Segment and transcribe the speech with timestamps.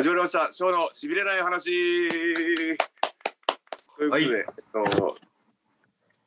[0.00, 0.48] 始まりました。
[0.50, 2.08] ショーのしびれない話。
[2.08, 2.84] というこ
[3.98, 5.18] とで、はいえっと、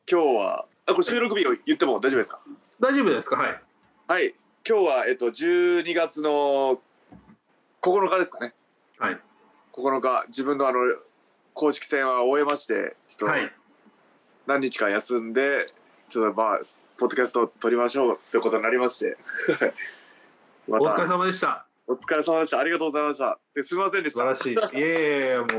[0.08, 2.40] 今日は、あ、これ収録日を言っても大丈夫ですか？
[2.80, 3.36] 大丈夫ですか？
[3.36, 3.62] はい。
[4.08, 4.36] はい。
[4.70, 6.80] 今日は、えっと、12月の
[7.82, 8.54] 9日ですかね。
[9.00, 9.20] はい。
[9.72, 10.78] 9日、自分のあの、
[11.56, 13.52] 公式戦は終えまして、ちょっとはい。
[14.46, 15.66] 何日か休んで、
[16.10, 16.60] ちょっとまあ、
[17.00, 19.18] ポッドキャストを撮りましょうということになりまして。
[20.70, 21.63] お疲れ様でした。
[21.88, 22.60] お疲れ様でした。
[22.60, 23.40] ありがとうございました。
[23.54, 24.36] ですみませんでした。
[24.36, 24.80] 素晴らしい。
[24.80, 25.50] いやいやもう。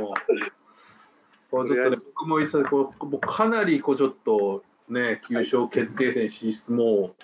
[1.50, 7.14] こうちょっとね僕も一緒こうもうかなりこうちょっとね、優勝決定戦進出も、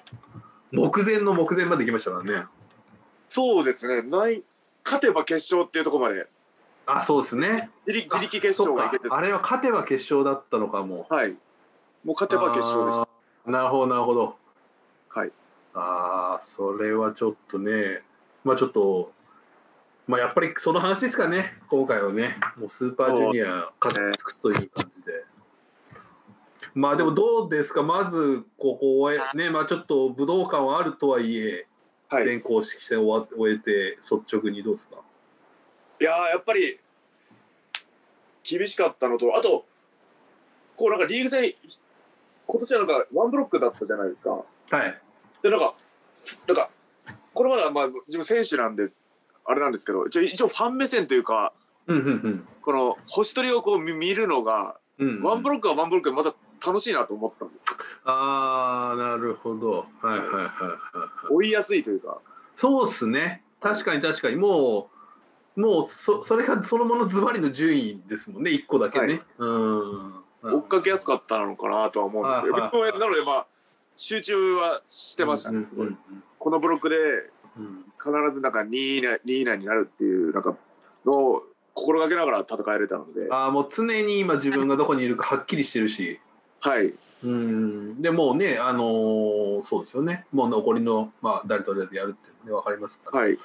[0.71, 2.47] 目前の目前まで行きましたからね。
[3.29, 4.03] そうですね。
[4.03, 4.43] ない
[4.85, 6.27] 勝てば決勝っていうところまで
[6.87, 7.71] あ、そうですね。
[7.87, 11.07] 自力自力決勝があれは勝てば決勝だったのかも。
[11.11, 11.33] はい。
[12.05, 13.03] もう勝てば決勝でした。
[13.03, 14.37] あーなるほど、なるほど。
[15.11, 15.33] はい。
[15.75, 18.03] ああ、それはちょっとね、
[18.45, 19.13] まあちょっと、
[20.07, 25.25] まあやっぱりその話ですかね、今回はね、もうスーパージュニア勝ち尽くすという感じで。
[26.75, 31.67] まあでもどうですか、まずここを終え、ね、まあちょっと武道館はあるとはいえ、
[32.09, 32.25] はい。
[32.25, 34.97] い全公式戦終わ終えて、率直にどうですか？
[35.99, 36.79] やーやっぱり
[38.43, 39.67] 厳しかったのと、あと、
[40.77, 41.53] こうなんかリーグ戦、
[42.47, 44.31] 今年はなんかワンブロックだったじゃないですか。
[44.31, 44.45] は
[44.87, 45.01] い。
[45.43, 45.75] で、なんか、
[46.47, 46.71] なんか、
[47.35, 48.89] これまではまあ自分選手なんで、
[49.45, 51.53] あれなんですけど、一応ファン目線というか、
[51.87, 55.09] うんうんこの星取りをこう見見るのが、うん。
[55.09, 57.79] うん、ワンブロックはワンブロックでまた楽しいなと思ったんですよ。
[58.05, 59.87] ああ、なるほど。
[60.03, 60.47] はいはいはいはいは
[61.31, 61.33] い。
[61.33, 62.19] 追いやすいというか。
[62.55, 63.43] そうっすね。
[63.61, 64.37] 確かに確かに。
[64.37, 64.91] も
[65.57, 69.07] う、もうそそれがそのものズバリの順位ですもんね、1個だけね。
[69.07, 70.21] はいうん。
[70.43, 73.47] 追っかけやすかったのかなとは思うんですけど、はいはいはいなのでまあ
[73.97, 75.99] 集中はしてましたね、すごいうん
[76.41, 76.97] このブロックで
[77.57, 80.57] うん必ずなんか2位以内 ,2 位以内になるっていうなんか
[81.05, 81.43] のを
[81.75, 86.19] 心がけながら戦えれたのでああ、もう常に今自分がどこにいるかはっきりしてるし。
[86.61, 86.93] はい
[87.23, 88.01] うん。
[88.03, 90.27] でもうね、あのーそうですよね。
[90.33, 93.21] もう残りの、まあ、誰と誰でやるってね、わかりますから。
[93.21, 93.39] はい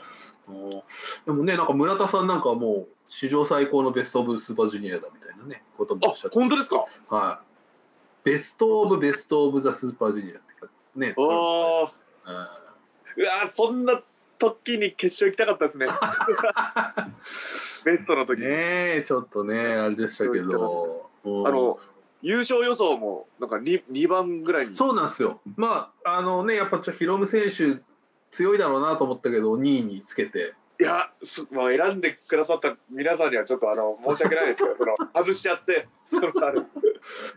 [1.25, 6.85] でもね、なんか村田さんなんかはもう、史上最高のベストオブスーパージュニアだみたいなね、こともあおっしゃって本当ですか？
[7.09, 8.29] はい。
[8.29, 11.13] ベストオブベストオブザスーパージュニアってかね。
[11.17, 11.83] あー
[12.27, 12.64] うん
[13.17, 14.01] うわーそんな
[14.37, 15.87] 時に決勝行きたかったですね。
[17.85, 21.79] ベストの時、ねえちょっとねあれでしたけど、うんあの
[22.21, 24.75] 優勝予想もなんか 2, 2番ぐらいに。
[24.75, 25.41] そうなんですよ。
[25.55, 27.81] まああのねやっぱちょヒロム選手
[28.31, 30.55] 強いだろうなと思ったけど2位につけて。
[30.79, 36.65] いや、すまあ、選んでくださった皆さんにはちょっとあの申し訳ないですけどその外しちゃってそのある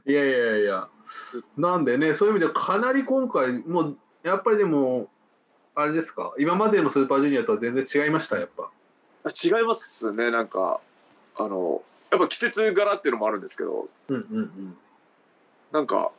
[0.06, 0.88] いやいやいや。
[1.56, 5.08] なんでねそういう意味でかなり今回もうやっぱりでも
[5.80, 6.34] あれですか？
[6.40, 8.36] 今までのスーパージュニアとは全然違いました？
[8.36, 8.68] やっぱ。
[9.24, 10.32] あ違いますね。
[10.32, 10.80] なんか
[11.36, 13.88] あのやっぱ季節柄っていうのもあるんですけど。
[14.08, 14.76] うんうんうん。
[15.70, 16.10] なんか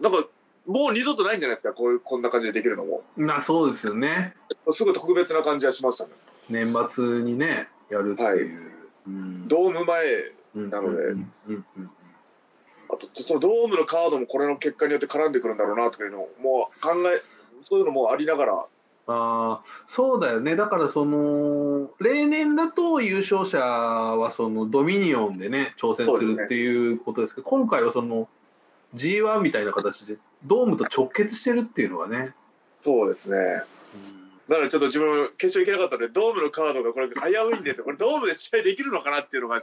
[0.00, 0.26] なんか
[0.66, 1.74] もう二度とないんじゃないですか？
[1.74, 3.02] こういうこんな感じでできるのも。
[3.18, 4.34] まあそうですよね。
[4.70, 6.12] すごい特別な感じはしましたね。
[6.48, 8.72] 年末にねやるっていう、
[9.08, 9.46] うん。
[9.46, 11.02] ドーム前なので。
[11.02, 11.90] うんうんうん
[12.88, 17.20] あとそのドームのカードもこれの結果によって絡んでくるんだろうなとかいうのをもう考え
[17.68, 18.64] そういうのもありながら
[19.08, 20.56] ああそうだよね。
[20.56, 28.28] だからその例年だと優勝者はそのドミニオンでね挑戦するっていうことですけど今回はその
[28.94, 32.34] G1 みたいな形でドームと直結してるっていうのがね、
[32.82, 33.62] そうですね。
[34.48, 37.14] だからちょっと自分決勝行けなかったんでドームのカードがこれ危
[37.52, 39.60] ういんでこれドームで試合できるのかなっていうのが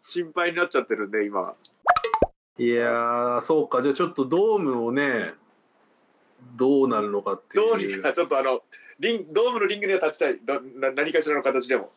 [0.00, 1.54] 心配になっちゃってるんで今。
[2.58, 3.82] いやーそうか。
[3.82, 5.32] じゃあちょっとドームをね
[6.54, 7.68] どうなるのかっていう。
[7.68, 8.60] どうにかちょっとあの
[8.98, 10.38] リンドームのリングには立ちたい。
[10.42, 11.90] どな何かしらの形でも。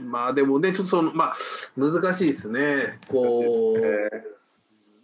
[0.00, 1.36] まあでもねちょっとそのまあ
[1.76, 2.98] 難しいですね。
[3.08, 4.10] こう、え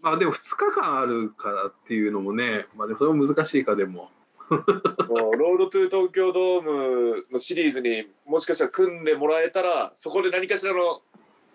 [0.03, 4.11] まあでも2日間あるからっていうのもねまあでもそれも難しいかでも。
[4.51, 4.57] ー
[5.07, 11.03] もうロードトゥ東京ドームのシリーズにもしかしたら組んでもらえたらそこで何かしらの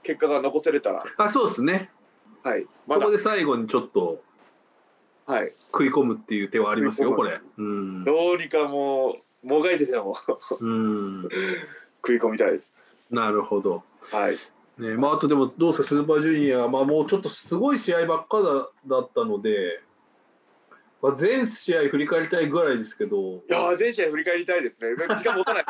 [0.02, 1.04] 結果が残せれたら。
[1.18, 1.90] あそうですね。
[2.42, 2.66] はい。
[2.88, 3.02] まだ。
[3.02, 4.22] そこで最後にちょっと
[5.26, 5.52] はい。
[5.72, 7.40] 食い込むっていう手はありますよこれ。
[7.58, 8.04] うん。
[8.04, 11.30] どうにかもうもがいてでもう
[12.02, 12.74] 食い込みたいです
[13.12, 14.38] なるほどはい
[14.80, 19.82] ねまああとでもどうですかスーパージュニアまあもうちょっとすごい試合ばっかだだったので、
[21.02, 25.66] まあ、全試合振り返りたいぐらいですけどいや全試合振り返りたいですね時間持たない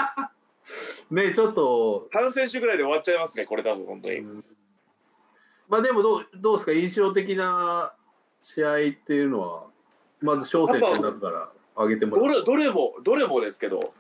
[1.12, 4.21] ねちょっと半選手ぐらいで終わっちゃいますねこれ多分本当に、
[5.69, 7.94] まあでもどうどうですか印象的な
[8.42, 9.63] 試合っていうのは
[10.21, 13.94] まず小選手の中から挙げてもどれどれもどれもですけど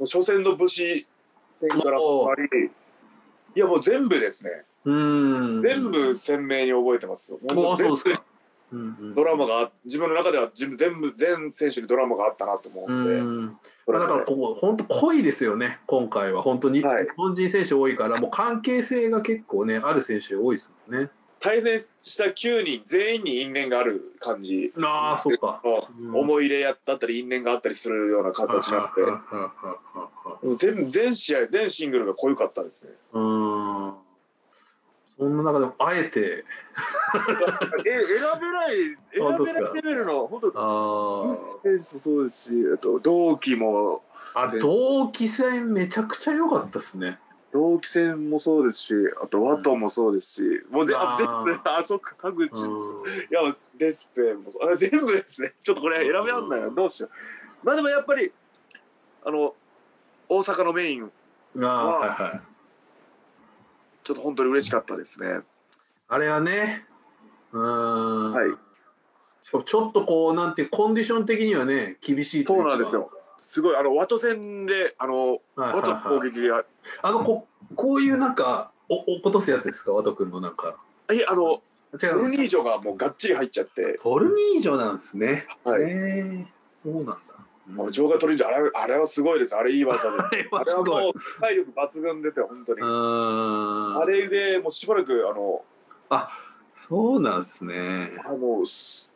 [0.00, 1.06] 初戦の武士
[1.50, 4.50] 戦からいやもう全部ですね。
[4.84, 5.62] うん。
[5.62, 7.38] 全部鮮明に覚えてますよ。
[7.48, 8.24] ああ、そうです全か。
[9.14, 13.58] ドラマがあ自分の中では全部全選手にドラマがあったなと思ううんで、ん。
[13.86, 21.08] それだからこう本当濃いですよね今回は本当に、はい日本人選手多いからもう関係性が結構ねある選手多いですもんね
[21.40, 24.72] 対戦した9人全員に因縁がある感じ。
[24.82, 25.60] ああそっか。
[25.98, 26.16] うん。
[26.16, 29.02] 思い入れやだったり因縁があったりするような形になって。
[29.02, 32.92] ははははは全全試合全シングルが濃ゆかったですね。
[33.12, 33.94] うん。
[35.16, 36.44] そんな中でもあえて。
[37.86, 38.74] え選べない
[39.12, 44.02] 選べないレベルの本当あブス選手もそうですしあと同期も。
[44.34, 47.18] ああ同期戦めちゃくちゃ良かったですね
[47.52, 52.44] 同期戦もそうですしあとワトもそうですし、もうぜああー全部あそっか田口。
[52.44, 52.46] う
[53.30, 54.70] いやデスペもそう。
[54.70, 55.54] あ全部ですね。
[55.62, 57.10] ちょっとこれ選べらんないなどうしよう。
[57.66, 58.30] まあでもやっぱり
[59.24, 59.54] あの
[60.28, 62.40] 大阪のメインんああは
[64.04, 65.40] ちょっと本当に嬉しかったですね。
[66.08, 66.84] あれはね
[67.52, 68.32] うん。
[68.32, 68.50] はい。
[69.40, 76.64] しかもちょっとこうなんていうコンディション的にはね厳しいそうなんですよすごいあのワト戦であのはいはいワトはい攻撃が。
[77.02, 79.92] あのここういうなんかお落とすやつですか？
[79.92, 80.76] ワト君のなんか。
[81.10, 81.62] えあの
[81.94, 83.98] 違トルうニージョがもうがっちり入っちゃって。
[84.02, 85.46] トルニージョなんですね。
[85.64, 85.82] はい。
[85.82, 86.46] へえ
[86.84, 87.14] そうなんだ。
[87.66, 89.54] もう場外トルニージョあれあれはすごいです。
[89.56, 90.08] あれいい技で。
[90.52, 92.80] あれあはもう体力抜群ですよ本当に。
[92.82, 95.64] ああれでもうしばらくあの
[96.88, 98.12] そうなんですね。
[98.24, 99.12] あのす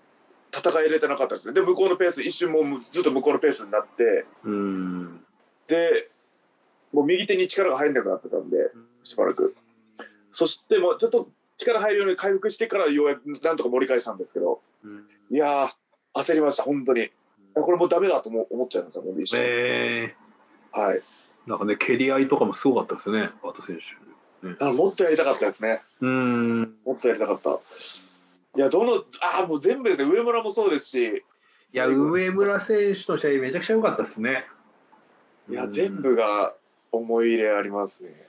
[0.54, 1.54] 戦い入れてなかったですね。
[1.54, 5.24] で向こうのペース一瞬もうずっと向こうのペースになってうん。
[5.66, 6.08] で
[6.92, 8.70] もう右手に力が入んなくなってたんで
[9.02, 9.54] しばらく。
[10.30, 15.06] そしてもうちょっと力入るように回復してからようやくなんとか盛り返したんですけどうん。
[15.30, 17.10] いやー焦りました本当に。
[17.54, 20.14] これもうダメだとも思っちゃいましたもう一瞬、え
[20.70, 20.98] はい。
[20.98, 21.02] ー、
[21.46, 24.64] なんかね蹴り合いとかもすごかったですねワト選手。
[24.64, 25.82] あもっとやりたかったですね。
[26.00, 26.60] うん。
[26.84, 27.60] もっとやりたかった
[28.56, 30.10] いやどのあーもう全部ですね。
[30.10, 31.24] 上村もそうですし。
[31.74, 34.46] いや上村選手の試合めちゃくちゃ良かったですね。
[35.48, 36.54] いや全部が
[36.90, 38.28] 思い入れありますね。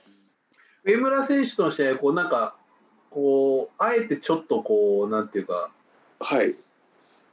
[0.84, 2.56] 上村選手との試合こうなんか
[3.10, 5.70] こうあえてちょっとこうなんていうか
[6.20, 6.54] はい。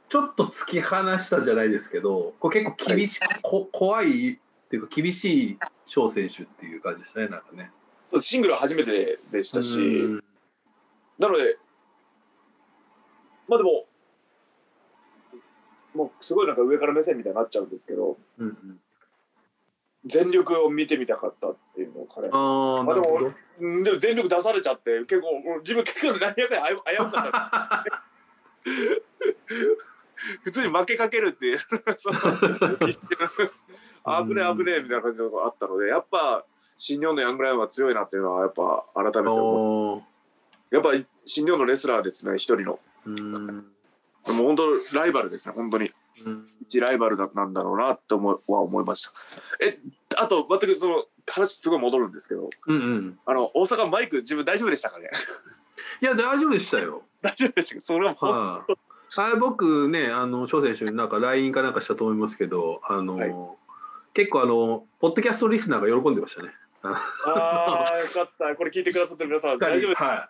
[0.08, 4.36] ちょっと突き放したじゃないですけどこう結構厳しい、こ怖いっ
[4.68, 7.70] ていうか厳しい翔選手っていう感じでしたねなんかね。
[8.20, 10.24] シングルは初めてでしたし、うん。
[11.18, 11.56] なので
[13.52, 13.84] まあでも
[15.94, 18.80] もうすごいなんか上から目線みたいになっちゃうんですけどうんうん、
[20.06, 22.30] 全力を見てみたかったっていうのを彼あ
[22.80, 23.34] あまあでも
[23.84, 27.84] でも全力出されちゃって結構自分結構何やかんや危うかった。
[30.44, 31.64] 普通に負けかけるっていう 危
[34.34, 36.44] ねえ危ねえみたいな感じのがあったのでやっぱ
[36.76, 40.02] 新日本のヤングライオンは強いなっていうのはやっぱ改めて思う。
[40.74, 40.92] やっぱ
[41.26, 43.46] 新日本のレスラーですね一人のうん
[44.24, 45.90] でも本当ライバルですね本当に
[46.24, 49.12] うん一ライバルだなんだろうなって思うは思いました
[49.64, 49.78] え
[50.18, 53.18] あと全くその話すごい戻るんですけどうんうん。
[53.26, 55.10] あの大阪マイク自分大丈夫でしたかね？
[56.00, 57.02] いや大丈夫でしたよ。
[57.20, 57.80] 大丈夫でしたか？
[57.82, 58.74] それはもうはい。
[59.14, 63.34] あれ僕ねあの翔選手になんか LINE かなんかしたと思いますけどあの、はい
[64.14, 66.50] 結構あのポッドキャストリスナーが喜んでましたね。
[66.82, 70.28] ああよかったこれ聞いてくださってる皆さん大丈夫ですはい。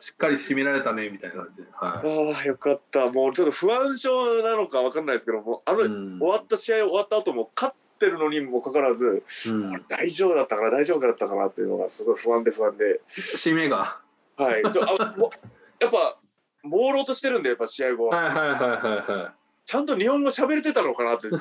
[0.00, 1.68] しっかり締められたねみたいな感じで。
[1.72, 2.34] はい。
[2.34, 13.98] ああよかったもうちょっと不安症なのかわかんないですけどもあの、うん終わった試合終わった後も勝ってるのにもかかわらずうん、大丈夫だったかな大丈夫だったかなっていうのがすごい不安で不安で締めが。
[14.36, 15.30] はいちょあも
[15.78, 16.18] やっぱ
[16.64, 19.34] 朦朧としてるんでやっぱ試合後ははいはいはいはいは
[19.64, 21.30] ちゃんと日本語喋れてたのかなってい。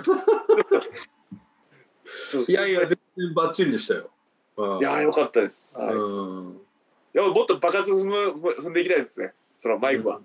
[2.48, 4.10] いやいや全然バッチリでしたよ。
[4.58, 6.61] うんいやーよかったです、はいうん。
[7.14, 8.16] いやもっと爆発踏む
[8.52, 9.34] 踏んでいきたいですね。
[9.60, 10.20] そのマイクは、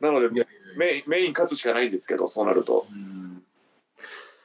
[0.00, 0.28] なので
[0.76, 2.86] メインメイン勝つしかないんですけどそうなると。
[2.90, 3.42] うん。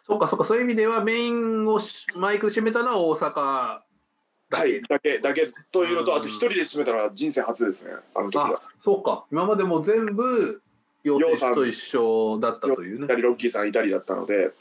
[0.08, 0.46] そっかそっか。
[0.46, 3.31] そういう意味ではメインをしマイクで締めたのは大阪。
[3.34, 4.81] はい。
[4.84, 7.91] だけだけというのとうんあと一人で締めたのは人生初ですね。
[8.15, 8.48] あの時は。
[8.55, 9.25] あそうか。
[9.31, 10.62] 今までも全部
[11.03, 13.08] 陽選手と一緒だったというね。
[13.22, 14.36] ロッキーさんいたりだったので。
[14.36, 14.51] はいはい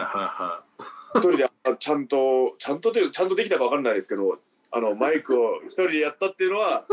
[0.00, 0.62] は
[1.14, 4.38] 一人であちゃんとちゃんとというちゃんとできたか分かんないですけど
[4.72, 6.84] あのマイクを一人でやったっていうのは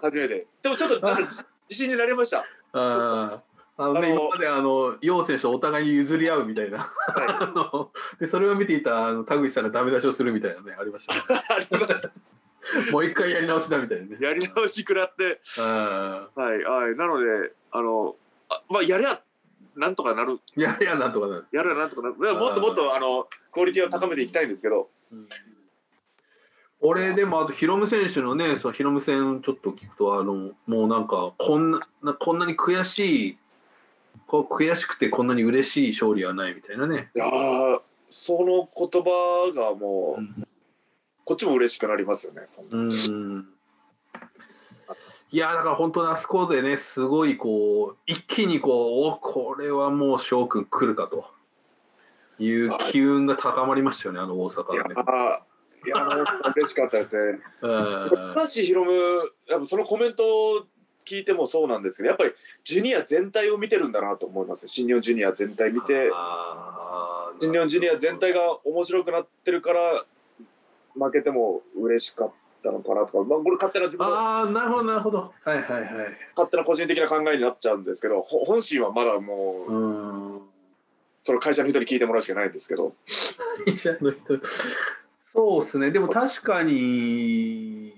[0.00, 0.34] 初めて。
[0.34, 2.38] ですでもちょっとなんか自 自信になりました。
[2.38, 3.48] いはいあー。
[3.80, 6.88] あのねあの今まであの陽選手お互いに譲り合うみたいな。
[7.14, 11.14] あのでそれを見ていたあの田口さんがダメ出しをするみたいなねありました。
[11.14, 12.10] ねありました。
[12.92, 14.18] もう一回やり直しだみたいなね。
[14.20, 15.40] やり直し食らって。
[15.58, 16.96] あはいはい。
[16.96, 18.16] なのであの
[18.48, 19.20] あまあやりゃ
[19.76, 20.40] なんとかなる。
[20.56, 22.34] やいやなんとかなる、やるやなんとかなる。
[22.34, 24.90] もっともっとあのクオリティを高めていきたいんですけど。
[25.12, 25.26] うん
[26.80, 33.38] 俺でもあとヒロム選手のねそのヒロム戦ちょっと聞くとあのもうなんかこんななこんなに悔しい
[34.26, 37.10] こう悔しくてこんなに嬉しい勝利はないみたいなね。
[37.16, 37.80] いやー
[38.10, 40.48] その言葉がもう、うん
[41.28, 42.44] こっちも嬉しくなりますよね。
[42.46, 43.48] そんなうん
[45.30, 51.26] いやだから本当にあそこでねすごいこう一気にこうおこれはもう翔くん来るかと
[52.42, 54.94] いう機運が高まりましたよねあの大阪はね。
[55.84, 57.38] ーいやー嬉しかったですね。
[57.62, 58.10] うん。
[58.34, 58.92] 高橋宏夢
[59.48, 60.66] やっぱそのコメントを
[61.08, 62.32] 聞いてもそうなんですけどやっぱり
[62.64, 64.68] ジュニア全体を見てるんだなと思います。
[64.68, 66.10] 新日本ジュニア全体見て
[67.40, 70.04] 新日本ジュニア全体が面白くなってるから
[70.94, 72.32] 負けても嬉しかっ
[72.62, 75.32] たのかなとか、まあ、これ勝手な自分のああなるほどなるほど。
[75.44, 75.90] はいはいはい。
[76.36, 80.40] 勝手な個人的な考えになっちゃうんですけどほ本心はまだもううん。
[81.22, 82.94] その会社の人に聞いてもらうしかないんですけど。
[83.66, 84.38] 会社の人
[85.38, 85.92] そうですね。
[85.92, 87.94] でも確かに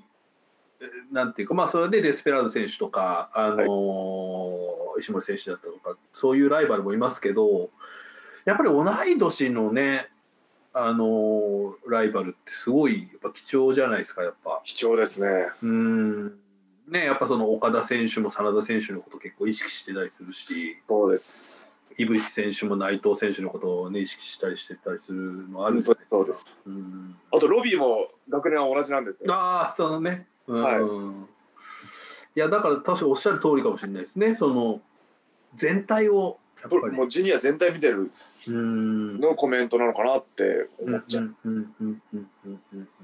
[0.78, 7.70] えなんていうかまあそれでデスペラード選手とか、あのー石森選手だったとかそういうライバルもいますけど
[8.44, 10.10] やっぱり同い年のね
[10.74, 14.60] あのーライバルってすごいやっぱ貴重じゃないですかやっぱ。
[14.64, 15.28] 貴重ですね。
[15.62, 16.26] うん。
[16.88, 20.76] ねやっぱその岡田選手も真田選手のこと結構意識してたりするし。
[20.86, 21.40] そうです
[21.98, 26.16] 井渕選手も内藤選手のことを、ね、意識したりしてたりするのあるじゃないですか。
[26.16, 29.34] そうですうんあとロビーも学年は同じなんですよ。
[29.34, 30.62] ああそのね、うん。
[30.62, 30.76] はい。
[32.36, 34.34] い、やだから確かおっしゃる通りかもしれないですね。
[34.34, 34.80] その
[35.54, 36.96] 全体をやっぱり。
[36.96, 38.10] もうジュニア全体見てる
[38.48, 39.20] うん。
[39.20, 41.34] のコメントなのかなってうん思っちゃう、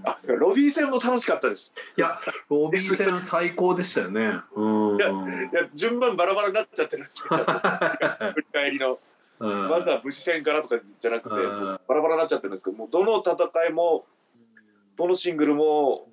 [0.05, 1.73] あロビー戦も楽しかったです。
[1.97, 4.41] いやロビー戦最高でしたよね。
[4.55, 4.97] うん。
[4.97, 7.37] いやいや順番バラバラになっちゃってるんですけど。
[8.35, 8.99] 振り返りの。
[9.39, 9.69] うん。
[9.69, 11.81] まずは武士戦からとかじゃなくてうん。
[11.87, 14.07] バラバラになっちゃってるんですけどもうどの戦いも
[14.97, 16.09] どのシングルも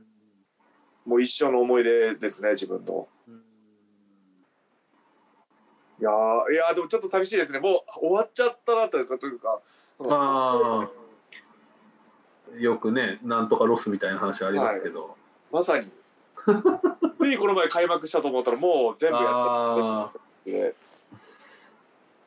[1.05, 3.07] もう一生の思い出ですね自分の
[6.03, 7.59] いやーいやーでもちょっと寂しいですね。
[7.59, 9.59] もう終わっちゃったなというかというか。
[10.09, 15.15] ああよくねなんとかロスみたいな話ありますけど、
[15.49, 15.89] まさに。
[17.17, 20.11] ついこの前開幕したと思ったらもう全部やっちゃっ
[20.43, 20.75] て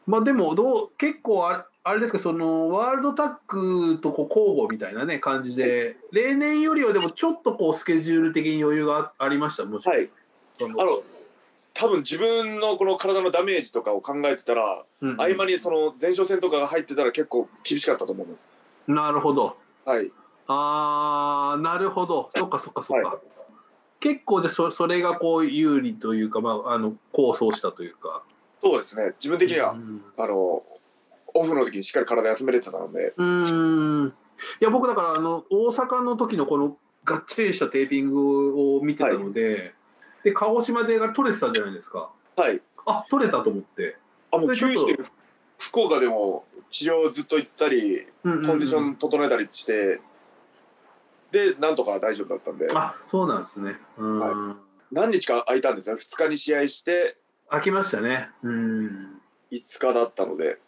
[0.06, 5.98] まあでもどう結構あれあれですかそのワールドタッグとこう交互みたいなね感じで。
[6.12, 10.10] 例年よりはでもちょっとこうスケジュール的に余裕があありましたもちろん、はい。
[10.60, 11.02] あの
[11.78, 15.16] 多分自分のこの体のダメージとかを考えてたら、うんうん。
[15.20, 18.48] 合間にその前哨戦とかが入ってたら結構厳しかったと思います。
[18.86, 19.56] なるほど。
[19.84, 20.10] はい。
[20.46, 22.30] あーなるほど。
[22.34, 23.18] そっかそっかそっか、はい。
[24.00, 28.22] 結構でそそれがこう有利というかまああの構想したというか。
[28.60, 29.12] そうですね。
[29.18, 30.62] 自分的には、うんあの
[31.38, 33.12] オフの時にしっかり体休めれてたので。
[33.16, 34.08] うーん。
[34.08, 39.74] いや僕だからあの大阪の時のこのがっちりしたテーピングを見てたので、
[40.26, 42.10] で鹿児島でが取れてたじゃないですか。
[42.34, 42.60] はい。
[42.84, 43.96] あ取れたと思って、
[44.32, 44.84] あもう九州
[45.56, 48.46] 福岡でも治療ずっと行ったりうんうんうん。
[48.48, 50.00] コンディション整えたりして、
[51.30, 52.66] でなんとか大丈夫だったんで。
[52.74, 53.76] あそうなんですね。
[53.98, 54.56] うん、は
[54.90, 57.16] 何日か空いたんですね2日に試合して。
[57.48, 58.28] 飽きましたね。
[58.42, 59.20] うん。
[59.52, 60.58] 5日だったので。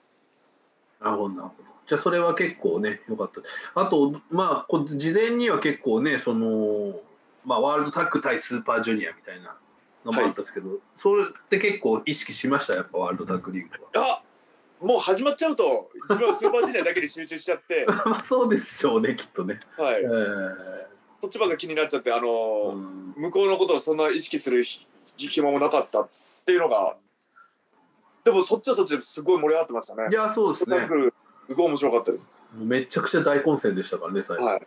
[1.00, 1.68] なるほどなるほど。
[1.84, 3.40] じゃあそれは結構ね良かった。
[3.80, 7.00] あとまあこう事前には結構ねその
[7.48, 9.56] まあワールドタッグ対スーパージュニアみたいな
[10.04, 12.74] のもあったんですけど、それって結構意識しました？
[12.74, 14.20] やっぱワールドタッグリーグは。
[14.20, 14.22] あ
[14.84, 19.60] もう始まっちゃうと自分はスーパージュニアだけに集中しちゃって、 まあそうでしょうねきっとね。
[19.76, 20.02] はい。
[20.04, 20.06] え、
[21.20, 23.14] そっちばっか気になっちゃってあーの、うん。
[23.16, 24.86] 向こうのことをそんな意識するひ
[25.16, 26.08] 暇もなかったっ
[26.46, 26.94] ていうのが
[28.22, 30.08] でもそっちはそっちですごい盛り上がってましたね。
[30.12, 30.76] いやそうですね。
[30.76, 31.14] すごく
[31.48, 32.30] すごい面白かったです。
[32.54, 34.60] めちゃくちゃ大混戦でしたからね最初、はい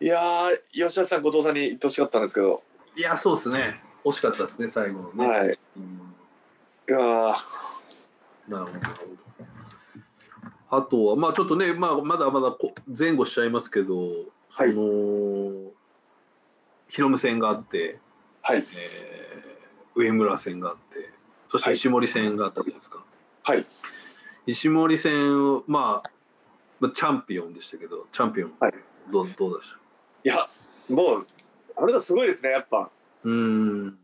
[0.00, 2.62] いやー吉田さん後藤さんに言ってほしかったんですけど、
[2.96, 3.82] いやそうですね。
[4.04, 5.48] 惜しかったですね最後のね、はい。
[5.48, 6.14] いうん。
[6.88, 7.34] やー
[8.48, 8.72] なるほ
[10.70, 10.78] ど。
[10.78, 13.94] あとはまあちょっとね、まあ、まだまだこ前後しちゃいますけど、
[14.48, 14.72] はい。
[14.72, 15.70] その
[16.88, 17.98] ヒロム戦があって、
[18.42, 18.58] はい。
[18.58, 19.20] えー
[19.92, 21.10] 上村戦があって
[21.50, 21.76] そしてはい。
[21.76, 23.04] 石森戦があったわけですか、
[23.42, 23.66] はい。
[24.46, 26.10] 石森戦をまあ
[26.78, 28.74] まあチャンピオンでしたけどチャンピオン、はい。
[29.12, 29.76] どうどうでした？
[30.24, 30.46] いや
[30.88, 31.26] もう
[31.76, 32.90] あれがすごいですねやっぱ。
[33.24, 33.98] うーん。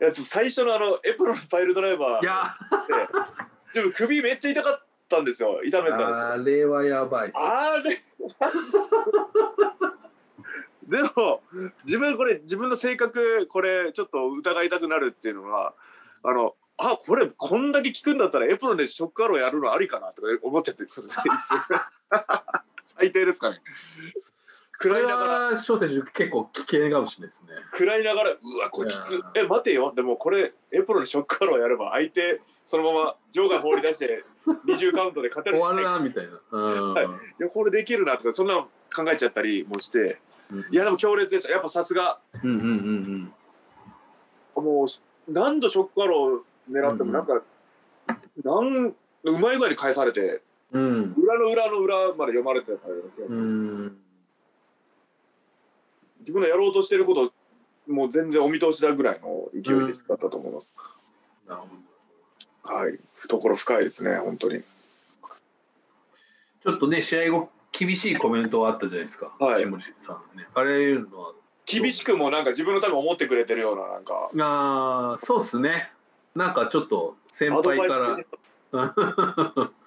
[0.00, 2.54] いやちょ最初のあのエプロンのパイルドライバーいや。
[3.74, 5.62] でも首めっちゃ痛かったんですよ。
[5.62, 6.28] 痛めたんですよ。
[6.28, 7.32] あれはやばい。
[7.34, 8.02] あれで。
[11.16, 11.40] も
[11.84, 15.74] 自分これ自分の性格これちょっと疑いたくなるっていうのは
[16.24, 21.58] あのあこれこんだけ効くんだったらエプロンでショックアローやるのありかなとか思っちゃってそれで一瞬。
[22.82, 23.60] 最低ですかね
[24.80, 25.30] 暗いながら。
[25.50, 27.48] は翔選手結構危険かもしれないですね。
[27.72, 28.32] 暗いながらう
[28.62, 29.22] わこれきつ。
[29.34, 29.92] え待てよ。
[29.94, 34.24] でもこれエプロンでショックアローやれば相手そのまま場外放り出して
[34.66, 35.58] 20カウントで勝てる。
[35.58, 36.40] 終わるなみたいな。
[36.50, 36.94] うん。
[36.94, 37.06] はい。
[37.52, 40.18] これできるなとかそんなの考えちゃったりもして。
[40.50, 40.66] うん。
[40.70, 41.52] いやでも強烈でした。
[41.52, 42.18] やっぱさすが。
[42.42, 43.34] うんうんうん
[44.56, 47.40] もう何度ショックアロー狙ってもなんか、
[48.44, 48.94] なん
[49.24, 50.82] うまい具合に返されてうん。
[50.82, 51.14] うん。
[51.16, 53.32] 裏の裏の裏まで読まれてたような気がします。
[53.32, 53.98] うん。
[56.20, 57.32] 自分のやろうとしてること
[57.88, 60.74] もう全然お見通しだぐらいの勢いだったと思います、
[61.48, 61.68] なるほ
[62.64, 62.74] ど。
[62.74, 64.62] はい懐深いですね本当に
[66.62, 69.32] ちょっとね、試合後、厳しいコメントがあったじゃないですか。
[69.38, 70.46] はい石森さんね。
[70.54, 71.32] あれいうのは。
[71.64, 75.90] 厳しくもなんか自分のために思ってくれてるようななんかああ、そうっすね。
[76.34, 78.24] なんかちょっと先輩スか
[78.72, 79.72] ら。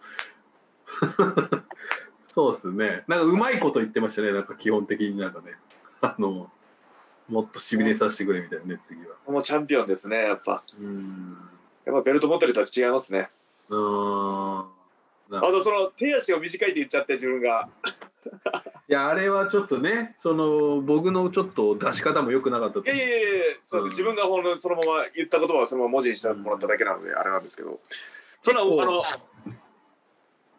[2.24, 3.04] そうっすね。
[3.08, 4.32] なんかうまいこと言ってましたね。
[4.32, 5.54] なんか基本的になんかね。
[6.06, 6.52] あの、
[7.30, 9.16] もっとしびれさせてくれみたいなね、次は。
[9.26, 10.62] もうチャンピオンですねやっぱ。
[10.78, 11.38] うん。
[11.86, 13.30] やっぱベルト持ってる人たち違いますね。
[13.70, 14.62] うー。
[14.64, 14.66] ん。
[15.32, 17.70] あとその手足が短いって言っちゃって自分が。
[18.90, 23.90] いや、あれはちょっとね、その、僕のちょっと出し方も良くなかったといやいやいやそう、うん。
[23.90, 27.80] 自分がほんのそのまま言った言葉をそのまま文字にしてもらっただけなので、あれなんですけど。
[28.42, 29.02] そんなあの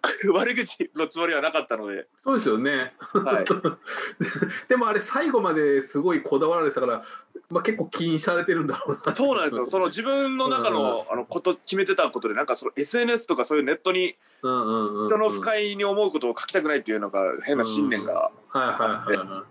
[0.32, 2.94] 悪口のつもりはなかったので、そうですよね。
[2.99, 3.44] はい、
[4.68, 7.04] でもあれ最後まですごいこだわられてたから、
[7.50, 9.14] まあ、結構気にされてるんだろうな。
[9.14, 9.66] そうなんですよ。
[9.66, 19.44] その自分の中の,、あのこと決めてたことでなんかその SNS とかそういうネットに人の不い、快に思うことを書きたくないっていうのが変な信念が、はいはいはいは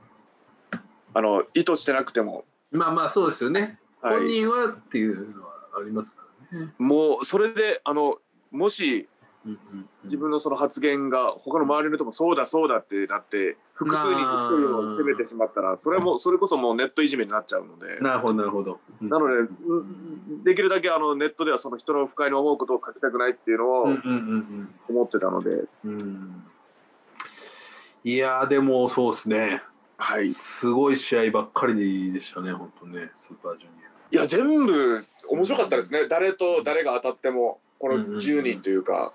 [1.15, 4.17] あの意図してなくても、いまあまあそうですよね、はい。
[4.17, 6.17] 本人はっていうのはありますか
[6.51, 8.17] らね、もうそれであの
[8.51, 9.07] もし
[10.05, 14.25] 自分のその発言が他の周りの人もそうだそうだってなって複数人に一
[14.67, 17.99] 人を責めてしまったらそれもそれこそもうネットいじめになっちゃうので。
[17.99, 19.09] なるほどなるほど、うん。
[19.09, 19.43] なのでう
[19.83, 23.83] んできるだけあのネットではその人の不快に思うことを書きたくないっていうのを
[24.89, 25.49] 思ってたので、
[25.83, 25.89] うん。
[25.89, 26.43] うん
[28.05, 29.63] いやーでもそうですね。
[29.97, 30.33] はい。
[30.33, 36.07] すごい試合ばっかりでしたね本当ねスーパージュニいや全部面白かったですね。
[36.07, 39.11] 誰と誰が当たってもこの10人というか、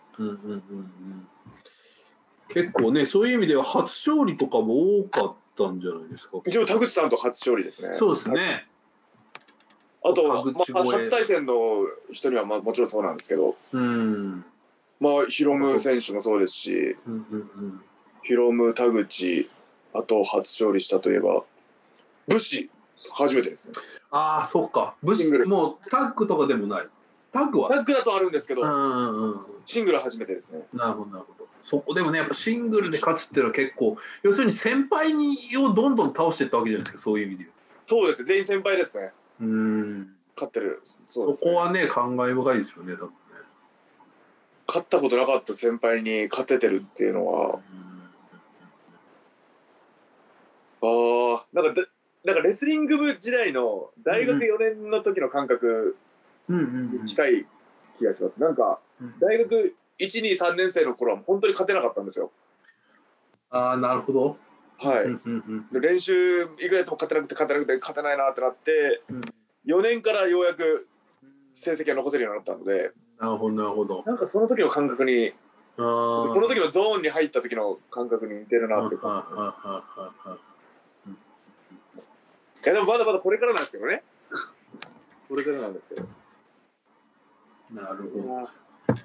[2.50, 6.36] 結構ねそういう意味では初勝利とかも多かったんじゃないですか。
[6.44, 7.94] 一応田口さんと初勝利ですね。
[7.94, 8.66] そうですね。
[10.04, 13.56] あと、まあ、初対戦の人にはまあもちろんそうなんですけど。
[13.72, 14.44] うん。
[15.00, 16.94] まあヒロム選手もそうですし。
[17.06, 17.80] うんうんうん。
[18.22, 19.48] ヒロム田口
[19.94, 21.42] あと初勝利したといえば
[22.26, 22.70] 武士
[23.12, 23.76] 初めてですね。
[24.10, 24.94] ああそうか。
[25.02, 25.44] ブシングル。
[25.44, 26.86] スもうタッグとかでもない
[27.32, 27.68] タッグは？
[27.68, 28.62] タッグだとあるんですけど、
[29.66, 30.62] シングル初めてですね。
[30.72, 31.48] なるほどなるほど。
[31.60, 37.50] そこでもねやっぱシングルで勝つっていうのは結構要するに先輩にをどんどん倒していったわけじゃないですかそういう意味で
[37.84, 38.22] そうです。
[38.22, 39.12] ね全員先輩ですね。
[39.40, 40.08] 言ううん。
[40.36, 40.80] 勝ってる。
[41.08, 41.32] そね。
[41.42, 43.12] こはね感慨深いですよね多分ね。
[44.66, 47.60] 勝ったことなかった先輩に勝ててるっていうのは。
[50.80, 51.88] ああなんかで
[52.24, 56.07] なんかレスリング部時代の大学4年の時の感覚うん
[57.06, 57.46] 近い
[57.98, 59.14] 気がします、なんかうん。
[59.20, 62.30] 大学123年生の頃は本当に勝てなかったんですよ。
[63.50, 64.36] ああなるほど。
[64.78, 69.20] はい、うんうんで練習いくらやっても勝てなくて勝てなくて勝てないなってなって、うん。
[69.66, 70.86] 4年からようやく
[71.52, 72.92] 成績が残せるようになったので。
[73.18, 74.04] なるほどなるほど。
[74.06, 75.32] なんかその時の感覚に
[75.76, 80.38] その時のゾーンに入った時の感覚に似てるなっていうははかははは
[82.64, 84.02] いやでもまだまだこれからなんですけどね。
[85.28, 86.06] これからなんですけど
[87.70, 88.48] なるほ
[88.90, 88.98] ど。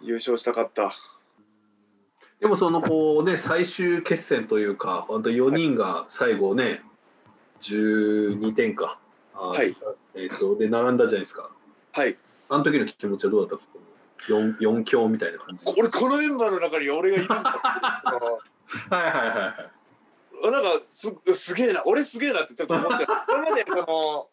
[0.00, 0.92] 優勝したかった。
[2.40, 6.82] でもそのこう ね最終決戦というか本当4人が最後ね
[7.60, 8.98] 12点か。
[9.34, 9.76] はい。
[10.14, 11.50] えっ、とで並んだじゃないですか。
[11.92, 12.16] はい。
[12.48, 15.62] あの時の気持ちはどうだったんですか？4, 4強みたいな感じ。
[15.76, 17.34] 俺このメンバーの中に俺がいるんだ。
[17.44, 18.40] は
[18.92, 19.70] いはいはいは
[20.44, 20.50] い。
[20.50, 21.82] なんかすすげえな。
[21.84, 23.06] 俺すげえなってちょっと思っちゃう。
[23.28, 24.28] それまでその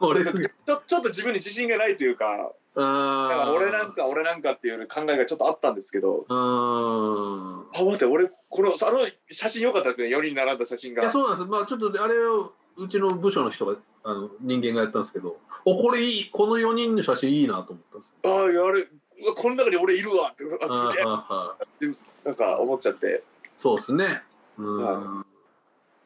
[0.00, 6.26] 俺ちょちょっと自分に自信がないというかあ俺なんか俺なんかっていう考えがちょっとあったんですけど。
[6.28, 6.34] うー。
[6.34, 8.98] んあ待って俺このあの
[9.30, 10.08] 写真良かったですね。
[10.08, 11.02] 4人並んだ写真が。
[11.02, 11.48] いやそうなんです。
[11.48, 15.38] まあちょっとあれをうちの部署の人があの人間がやったんですけど。
[15.64, 18.40] おこれいいこの4人の写真いいなと思ったんですよ。
[18.40, 18.90] ああやる
[19.24, 20.48] うわこの中に俺いるわってあ
[20.92, 21.04] すげえ。
[21.04, 23.22] あーはーはーなんか思っちゃって。
[23.56, 24.22] そうですね。
[24.58, 25.24] うん、は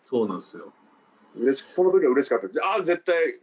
[0.05, 0.73] そうなんですよ。
[1.37, 2.63] 嬉しその時は嬉しかったです。
[2.63, 3.41] ああ絶対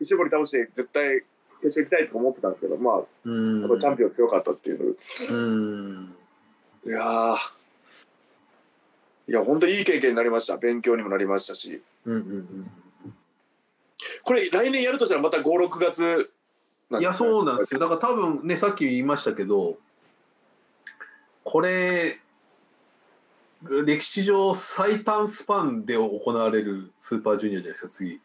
[0.00, 1.22] 石森倒して絶対
[1.62, 4.96] 決勝行きたいと思ってたんですけどまあうんやっぱチャンピオン強かったっていう
[5.30, 6.14] うん
[6.84, 7.36] いやー
[9.28, 10.56] いや、本当いい経験になりました。
[10.56, 11.82] 勉強にもなりましたし。
[12.04, 12.70] うんうんうん
[14.22, 16.30] これ、来年やるとしたらまた5、6月
[17.00, 17.80] いや、そうなんですよ。
[17.80, 19.78] だから多分ね、さっき言いましたけど、
[21.42, 22.20] これ、
[23.62, 28.20] 歴史上最短スパンで行われるスーパージュニアじゃないですか、次。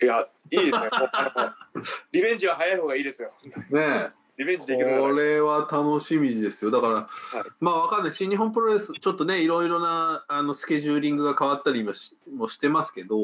[0.00, 0.88] ねいや、いいですね。
[2.12, 3.32] リベンジは早い方がいいですよ。
[3.72, 4.10] え。
[4.36, 6.70] リベンジできるのこがれは楽しみですよ。
[6.70, 8.12] だから、いまあわかんない。
[8.12, 13.16] 新日本プロレス、ちょっとね、いろいろなあのスケジューリングが変わったりもしもしてますけど、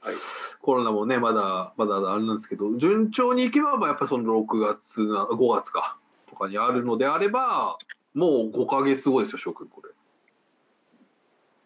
[0.00, 0.14] はい
[0.60, 7.76] コロナもね、まだ、まだあれなんですけど、順調にいけば、まあやっぱりその6月な、5月か、とかにあるのであれば、
[8.14, 9.90] もう5ヶ月後ですよ、翔くん、これ。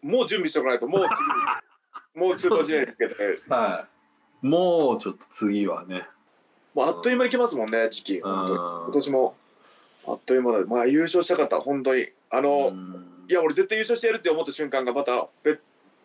[0.01, 1.01] もう準備しておかないと、もう
[2.13, 3.35] 次に、もうスーパージュニアですけどね。
[3.47, 3.98] はい。
[4.41, 6.07] もうちょっと次はね。
[6.73, 8.21] もうあっという間に来ますもんね、時期。
[8.21, 9.35] 本当今年も。
[10.07, 10.65] あっという間だ。
[10.65, 12.07] まあ優勝したかった、本当に。
[12.29, 15.59] あの、うんいや、俺絶対優勝してやるって思った瞬間がまた、べ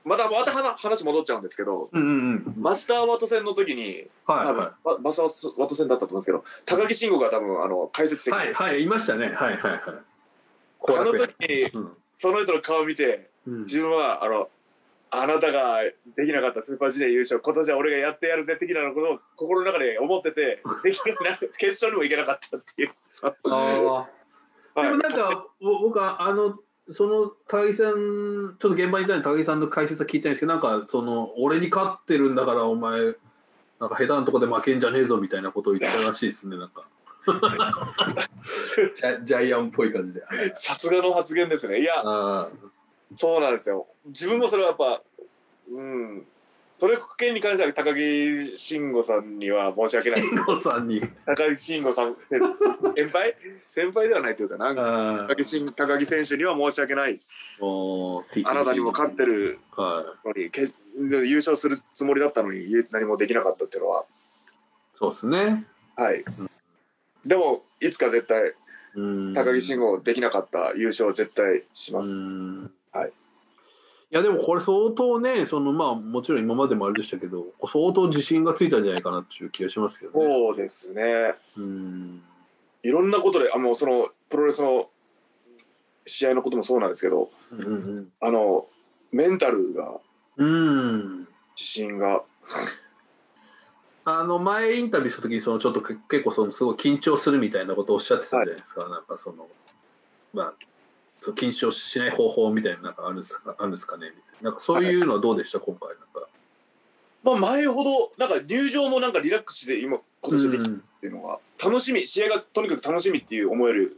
[0.04, 2.54] また、また話話戻っちゃうんですけど、うんうんうん。
[2.58, 8.32] マスターワト戦の時に、はい多分、はママスターワト戦だったと思うんですけど、高木慎吾が多分、あの、解説い。
[8.32, 9.28] 席で、はい、はい、いましたね。
[9.28, 9.80] はい、はい、はい。
[10.88, 14.48] あの時に、うんその人の顔を見て、うん自分は、あの、
[15.22, 15.82] あなたが
[16.16, 22.90] できなかったスーパージュニア優勝、今年は俺がやってやるぜ的なことを心の中で思ってて、できなく決勝にも行けなかったっていう。
[23.22, 24.08] あ
[24.74, 24.80] あ。
[24.80, 26.58] はいでもなんか、ぼ僕はあの、
[26.90, 33.14] その高木さん、ちょっと現場にいたので高木さんの解説は聞いたんですけど、なんか、その、俺に勝ってるんだから、お前、
[33.80, 36.88] なんか下手なとこで負けんじゃねえぞみたいなことを言ったらしいですね、なんか。
[38.94, 40.22] ジャジャイアンっぽい感じで。
[40.22, 41.80] はいさすがの発言ですね。
[41.80, 42.50] いや、あ
[43.16, 43.86] そうなんですよ。
[44.06, 45.02] 自分もそれはやっぱ、
[45.70, 46.26] うん。
[46.70, 50.20] それ件に関しては高木慎吾さんには申し訳ない。
[50.20, 51.00] あ、慎吾さんに。
[51.24, 52.40] 高木慎吾さん、先
[52.96, 53.36] 先輩？
[53.70, 57.18] 先輩ではないというか、なんかあ高木慎高木選手には申し訳ない。
[58.44, 59.32] あなたにも勝ってる。
[59.32, 60.28] るはい。
[60.28, 60.64] のに、け
[60.98, 64.04] 優勝するつもりだったのに何もできなかったっていうのは、
[64.98, 65.66] そうですね。
[65.94, 66.24] はい。
[67.24, 68.52] でも、いつか絶対、
[68.96, 72.10] うん高木慎吾できなかった優勝を絶対します。
[72.94, 73.10] うんはい。
[73.10, 80.24] いやでもこれ相当ねそのまあもちろん今までもあれでしたけど相当自信がついたんじゃないかなっていう気がしますけどね。
[80.24, 81.02] そうですね。
[81.56, 82.22] うん。
[82.84, 84.90] いろんなことで、あもうそのプロレスの
[86.06, 88.66] 試合のこともそうなんですけど、うんうんあの、
[89.10, 90.00] メンタルが、
[90.36, 91.26] うん
[91.56, 92.22] 自信が、
[94.04, 99.48] あの前インタビューした時にそのちょっとけ結構そのすごい緊張するみたいなことをおっしゃってたじゃないですか、なんかその
[100.34, 100.54] まあ
[101.24, 104.50] そう緊張しない方法みたいななんかあるんですかあるんですかねみたいな。
[104.50, 106.28] なんかそういうのはどうでした、今回なんか。
[107.22, 113.96] まあ前ほど、なんか入場もなんかリラックスで今、今年できるうんっていうのが、楽しみ、試合がとにかく楽しみっていう思える、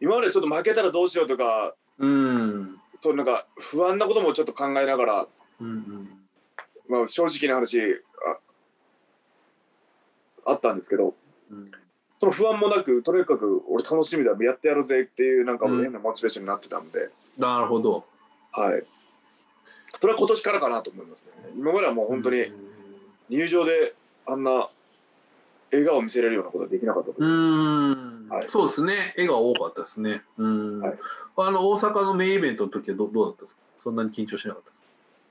[0.00, 2.80] 今までちょっと負けたらどうしようとか、うん。
[3.00, 5.28] そうなんか不安なこともちょっと考えながら、
[5.60, 6.08] うんうん。
[6.88, 7.80] まあ正直な話、
[10.44, 11.14] ああったんですけど、
[11.52, 11.62] うん
[12.24, 18.04] その不安もなく、とにかく俺楽しみだ、やってやるぜっていうなんかうん変なモチベーションになってたんで、なるほど。
[18.50, 18.82] はい。
[19.88, 21.32] それは今年からかなと思いますね。
[21.56, 22.50] 今まではもう本当に
[23.28, 23.94] 入場で
[24.26, 24.68] あんな
[25.70, 27.26] 笑顔を見せれるようなことはできなかったとう。
[27.26, 29.14] ん、はいそうですね。
[29.18, 30.22] 絵が多かったですね。
[30.38, 30.98] うん、はい
[31.36, 33.60] あの大阪のメインイベントの時はどどうだったですか？
[33.82, 34.82] そんなに緊張しなかったです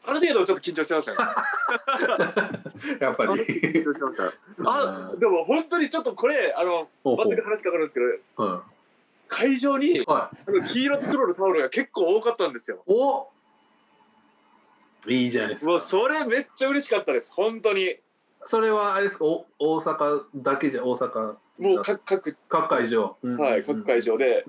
[0.05, 1.17] ある程度ちょっと緊張してましたね。
[1.17, 1.45] か。
[2.99, 3.31] やっぱり。
[3.31, 4.33] 緊張してました。
[4.65, 7.99] あ、でも本当にちょっとこれ、あの、全く話かかるんですけ
[8.35, 8.63] ど、は
[9.27, 9.99] 会場にい。
[10.05, 10.37] はい。
[10.47, 12.83] あの黄色と黒のタオルが結構多かったんですよ。
[12.85, 13.27] お。
[15.07, 15.71] いいじゃないですか。
[15.71, 17.31] もうそれめっちゃ嬉しかったです。
[17.31, 17.97] 本当に。
[18.43, 19.25] それはあれですか？
[19.25, 21.35] お大阪だけじゃ大阪。
[21.57, 23.15] もう各、各、各会場。
[23.23, 24.01] うんはい、各会。
[24.01, 24.43] 場で。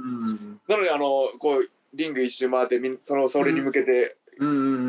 [0.68, 4.16] なので、あの、こう、リング一周回ってみん、その、それに向けて。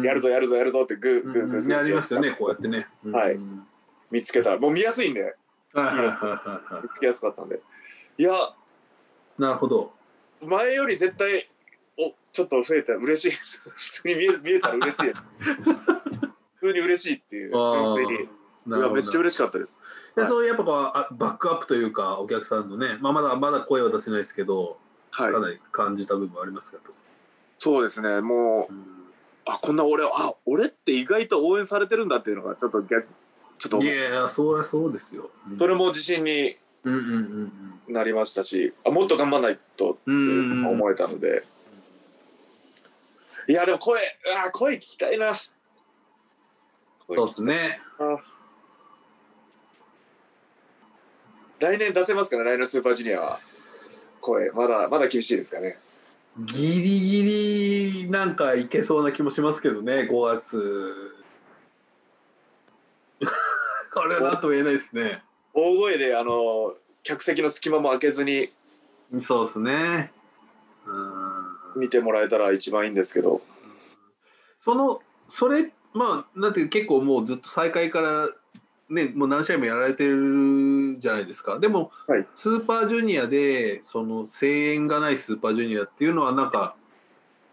[0.04, 1.64] やるぞ、やるぞ、やるぞってグー、うんグー、グー、グー。
[1.64, 1.72] うん。
[1.72, 2.32] やりますよね。
[2.32, 2.88] こうやってね。
[3.12, 3.68] はいうん
[4.12, 6.10] 見つけたら、もう見やすいんで、はいはいはいは
[6.72, 7.60] いは見つけやすかったんで。
[8.18, 9.42] いや、い。
[9.42, 9.92] なるほど。
[10.42, 11.50] 前より絶対、
[11.98, 13.38] お、ちょっと増えたら嬉しい。
[13.76, 15.14] 普通に見え見えたら嬉しい。
[16.56, 18.30] 普通に嬉しいっていう、純粋に。
[18.66, 19.78] めっちゃ嬉しかったです。
[20.16, 24.80] でそういうやっぱこバックアップというかお客さんのね、まあ、まだまだ声は出せないですけど、
[25.12, 25.40] はいか。
[25.40, 26.84] なり感じた部分はありますけど、
[27.60, 28.74] そうですね、もう、
[29.46, 33.08] あ、こんな俺、あ、俺って意外と応援されてるんだっていうのが、ちょっと逆、
[33.60, 35.58] ちょっとい、やいやそりゃそうですよ、うん。
[35.58, 37.04] それも自信にうんうん
[37.88, 41.44] うんなりましたし、あもっと頑張らないとって思えたので。
[43.48, 44.00] いや、でも声、
[44.46, 45.30] あ、声聞きたいな。
[45.30, 45.36] うん
[47.08, 47.80] そうですね。
[48.00, 48.18] あ。
[51.60, 52.44] 来年出せますかね？
[52.46, 53.40] 来年スーパージュニアは。
[54.22, 55.78] 声まだまだ厳しいですかね？
[56.38, 57.24] ギリギ
[58.04, 61.14] リなんかいけそうな気もしますけどね5月。
[63.94, 65.24] これはなんとも言えないですね。
[65.54, 68.50] 大声であの客席の隙間も開けずに
[69.22, 70.12] そうですね。
[70.86, 71.82] うん。
[71.82, 73.42] 見てもらえたら一番いいんですけど。
[74.58, 78.30] そのそれまあなんていうか結構もうずっと再開から
[78.90, 80.16] ねもう何試合もやられてる
[81.00, 81.60] じゃないですか。
[81.60, 82.26] でも、はい。
[82.36, 86.76] スーパージュニアでその声援がないスーパージュニアっていうのはなんか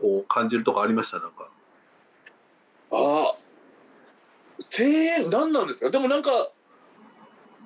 [0.00, 1.18] こう感じるとこありました？
[1.18, 1.48] なんか。
[2.90, 3.36] ああ
[4.70, 5.90] 声援何なんですか？
[5.90, 6.30] でもなんか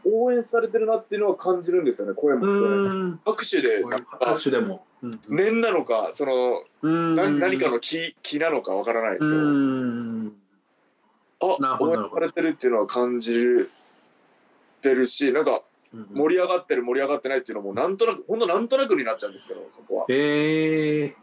[0.04, 2.14] 応援されてるなっていうのは感じるんですよね。
[2.14, 2.78] 声もう聞こえない。
[2.94, 3.20] ーん。
[3.24, 3.82] 拍手で。
[4.20, 4.86] 拍手でも。
[5.02, 5.20] うん。
[5.28, 7.16] 念なのかそのうん。
[7.16, 13.34] 何何かの気気なのかわからないですうけどあ応援されてるっていうのは感じ
[14.88, 15.62] てるしなんか
[16.12, 20.07] 盛り上がってる盛り上がってないっていうのもなんとなくほんとなんとなくになっちゃうんですけどそこは。
[20.09, 21.16] ええ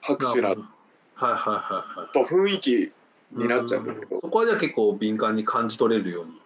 [0.00, 2.12] 拍手なはいはいはいはい。
[2.12, 2.92] と雰囲気
[3.32, 4.20] になっちゃうんだけど。
[4.20, 6.40] そこはじゃあ結構敏感に感じ取れるように。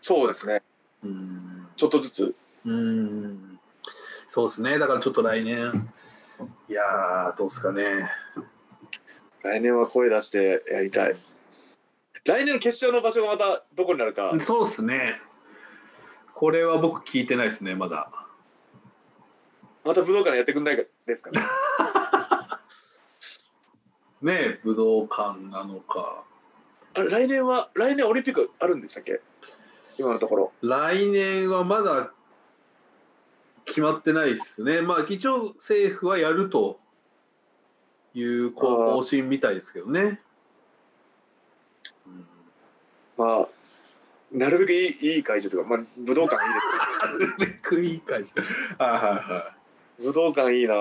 [0.00, 0.62] そうですね。
[1.04, 1.66] うん。
[1.76, 2.34] ちょっとずつ。
[2.64, 3.58] うん。
[4.28, 4.78] そうですね。
[4.78, 5.90] だからちょっと来年。
[6.68, 8.10] いやーどうですかね。
[9.42, 11.16] 来年は声出してやりたい。
[12.24, 14.32] 来年の決勝の場所がまたどこになるか。
[14.40, 15.20] そうですね
[16.42, 18.10] これは僕聞いてないですねまだ。
[19.84, 21.40] また武道館でやってくんないかですかね？
[24.50, 26.24] ね武道館なのか。
[26.94, 29.20] あれ来年は来年オリンピックあるんでしたっけ？
[29.96, 30.52] 今のところ。
[30.62, 32.12] 来年はまだ
[33.64, 34.82] 決まってないですね。
[34.82, 36.80] まあ一応政府はやると
[38.14, 40.20] いうこう方針みたいですけどね、
[42.04, 42.26] うん。
[43.16, 43.48] まあ
[44.32, 48.32] なるべくいいいい会場というか、まあ、武道館いいなるべくいい感じ
[48.78, 49.62] はいはいはい
[49.98, 50.74] です 武道館いいな。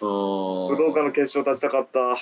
[0.00, 2.12] 武武道館の決勝立ちたかった。
[2.12, 2.16] あ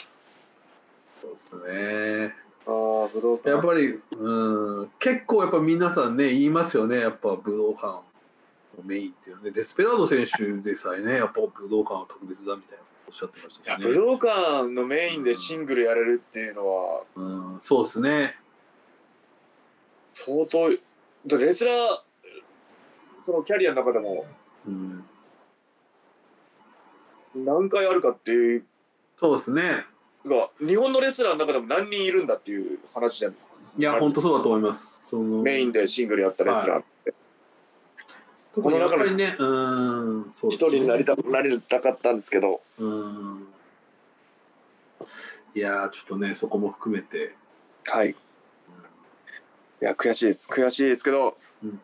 [1.16, 2.34] そうですね。
[2.66, 2.70] あ
[3.12, 7.00] 武道館やっぱりうん結構やっぱ皆さんね言いますよね。
[7.00, 8.02] やっぱ武道館の
[8.84, 9.50] メインっていうのね。
[9.50, 13.86] デスペラード選手でさえねやっぱ武道館は特別だみたいなおっしゃってましたしね。
[13.86, 18.36] 武道館のメインでシングルやれるっていうのはうんそうですね
[20.12, 20.70] 相当
[21.26, 21.76] だレスラー
[23.24, 24.24] そのキャリアの中でも
[24.66, 25.04] うん。
[27.34, 28.64] 何回あるかっていう
[29.18, 29.84] そうですね。
[30.24, 33.32] が日本のレスラーの中でも何人いるんだっていう話じゃん。
[33.32, 33.36] い
[33.78, 34.98] や本当そうだと思います。
[35.08, 37.14] そのメインでシングルやったレスラーって。
[38.52, 39.36] 特にやっぱこの中りね。
[40.48, 42.62] 一人になりたなりたかったんですけど。
[42.78, 43.46] うん。
[45.54, 47.34] いやーちょっとねそこも含めて。
[47.86, 48.16] はい
[49.82, 50.48] いや悔しいです。
[50.50, 51.80] 悔しいですけどうんうん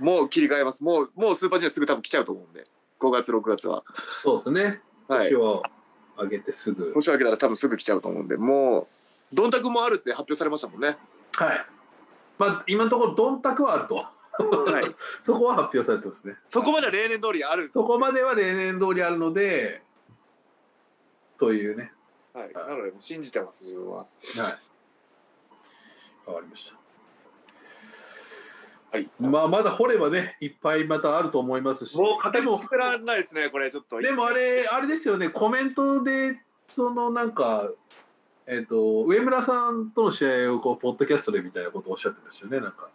[0.00, 0.04] うん。
[0.04, 0.82] もう切り替えます。
[0.82, 2.64] もうもうスーパージュニアすぐ多分来ちゃうと思うんで。
[3.00, 3.84] 5月6月は。
[4.22, 4.80] そうですね。
[5.08, 5.30] はい。
[5.30, 5.62] 年を
[6.16, 6.92] 上げてすぐ。
[6.94, 8.36] 年を明けたら多分すぐ来ちゃうと思うんで。
[8.36, 8.88] も
[9.32, 10.96] うどんたくもあるって発表されましたもんね。
[11.36, 11.66] はい。
[12.38, 13.96] まあ今のところどんたくはあると。
[13.96, 14.84] はい。
[15.20, 16.36] そこは発表されてますね。
[16.48, 17.70] そこまでは例年通りある。
[17.72, 19.82] そこまでは例年通りあるので
[21.38, 21.92] というね。
[22.32, 22.52] はい。
[22.52, 23.98] なので信じてます自分は。
[23.98, 24.08] はい。
[26.24, 26.81] わかりました
[28.92, 29.08] はい。
[29.18, 31.96] まあまだ掘ればねいっぱいまたあると思いますし。
[31.96, 33.98] もう語でもり尽くらないですねこれちょっと。
[34.00, 37.70] でもあれあれですよねコメントでそのなんか
[38.46, 42.88] えっ、と上村さんとの試合をこうポッドキャストでみたいなことをおっしゃってましたよねなんか。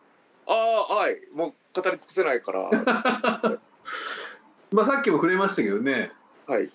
[0.45, 1.17] ああはい。
[1.33, 2.69] もう語り尽くせないから。
[4.71, 6.11] まあさっきも触れましたけどね。
[6.45, 6.63] はい。
[6.63, 6.71] うん。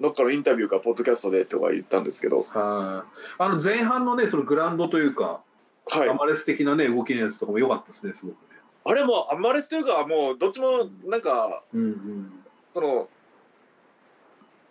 [0.00, 2.38] どっかのインタビューかポッドキャストでとか言ったんですけど。
[2.38, 3.22] はい。
[3.38, 5.42] あの前半のねそのグラウンドというか、
[5.90, 6.08] はい。
[6.08, 8.60] アマレス的なね動きのやつとかも良かったですねすごくね。
[8.84, 12.32] あれもアンマレスというかもうどっちもなんかうんうん。
[12.72, 13.08] その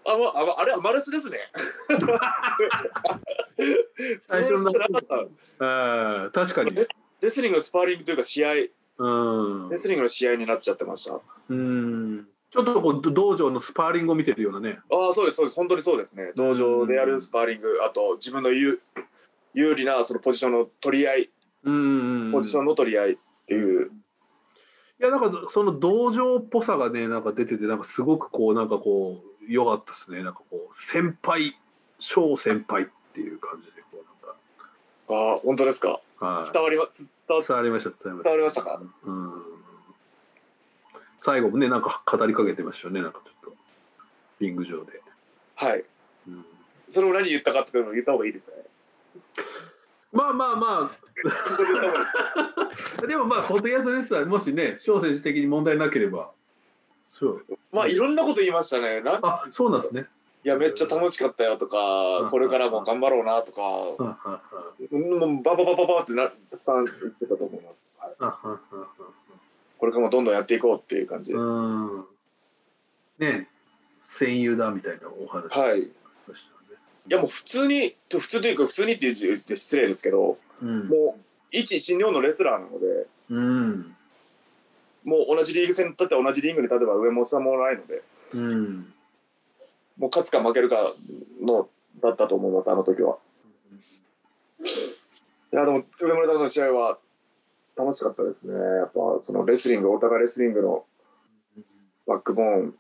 [0.05, 1.37] あまああれアマレスですね。
[4.27, 4.71] 最初の
[5.59, 6.75] あー確かに。
[7.21, 8.53] レスリングのスパーリングというか試合。
[8.97, 9.69] うん。
[9.69, 11.15] レスリングの試合になっちゃってました。
[11.15, 12.27] あうん。
[12.49, 14.79] ちょっとこう道場のスパーリングを見てるようなね。
[14.91, 15.55] あそうですそうです。
[15.55, 16.31] 本当にそうですね。
[16.35, 18.81] 道場でやるスパーリングあと自分の有
[19.53, 21.29] 有利なそのポジションの取り合い
[21.63, 23.91] うんポジションの取り合いっていう、
[24.99, 30.23] いやなんかその道場っぽさがねなんか出ててなんかすごくこうなんかこう良かったですね。
[30.23, 31.55] なんかこう先輩
[31.99, 34.03] 小先輩っていう感じでこ
[35.09, 35.99] うああ本当ですか？
[36.21, 37.07] なんか、はい、伝わりま伝
[37.37, 38.61] わ伝わりました伝わりました。
[38.61, 39.43] かた、うん、
[41.19, 43.57] 最後もねなんか語りかけてましたよねなんかちょっと。
[44.39, 45.01] リング上で、
[45.55, 45.83] はい。
[46.25, 46.45] うん、
[46.87, 48.53] それを何言ったかっていうのを言った方がいいですね
[50.11, 50.91] まあまあまあ。
[53.05, 56.31] でもまあホテイヤスレスラーもしね小選手的に問題なければ。
[57.09, 57.45] そう。
[57.71, 59.01] まあいろんなこと言いましたね。
[59.01, 60.07] なんあそうなんですね。
[60.45, 63.61] いやめっちゃ楽しかったよとか、これからも頑張ろうなとか、
[63.99, 68.23] バババババってなたくさん言ってたと思います。
[68.23, 68.57] はい。
[69.77, 71.37] これからもどんどんやっていこうっていう感じで。
[71.37, 71.97] うん。
[71.97, 72.05] うん
[73.19, 73.49] ね
[73.97, 75.53] 戦友だみたいなお話。
[75.57, 75.89] はい。
[77.09, 77.13] い。
[77.13, 83.95] やもう普通に、普通というか普通にって言って失礼ですけど、うんもう一新日本のレスラーなので、うん
[85.03, 88.01] もう同じリーグ戦に立って同じリングに立てば上も下もないので、
[88.33, 88.93] うん
[89.97, 90.93] もう勝つか負けるか
[91.41, 91.67] の
[92.01, 93.17] だったと思います、あの時は。
[95.51, 96.99] いや、でも、上村との試合は
[97.75, 98.53] 楽しかったですね。
[98.53, 100.85] やっぱ、そのレスリング、お互いレスリングの
[102.05, 102.75] バックボーン、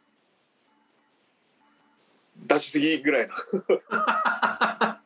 [2.47, 3.33] 出しすぎぐらいの。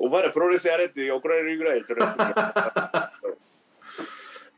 [0.00, 2.04] お前らプロレスやれって怒られるぐらいちょっと。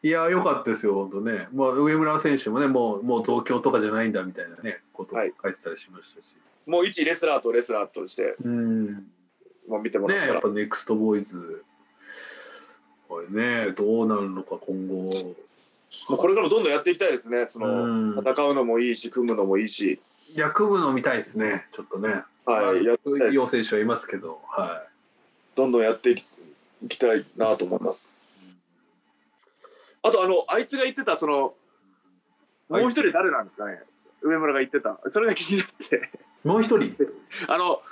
[0.02, 1.48] いや良かったですよ本当ね。
[1.52, 6.36] まあ上村選手もねもうもう東京とかじゃないんだみたいなねこと書いてたりしましたし。
[6.66, 9.10] もう一レスラーとレスラーとして、うん
[9.68, 11.64] もう見てもらったら、ねやっぱネクストボーイズ
[13.08, 13.28] これ
[13.66, 15.34] ねどうなるのか今後。
[16.08, 17.46] もうこれからもどんどんやっていきたいですね。
[17.46, 20.00] その、うん戦うのもいいし、組むのもいいし、
[20.34, 22.22] 役部の見たいですねちょっとね。
[22.46, 24.82] はい、やっていきたいです陽選手はいますけどは
[25.54, 26.16] どんどんやってい
[26.88, 28.10] きたいなと思います。
[30.02, 31.54] あと、あの、あいつが言ってた、その、
[32.68, 33.80] もう一人誰なんですかね、
[34.22, 34.98] 上村が言ってた。
[35.10, 35.96] それが気になって、
[36.44, 36.48] い。
[36.48, 36.96] もう一人？
[37.48, 37.82] あの、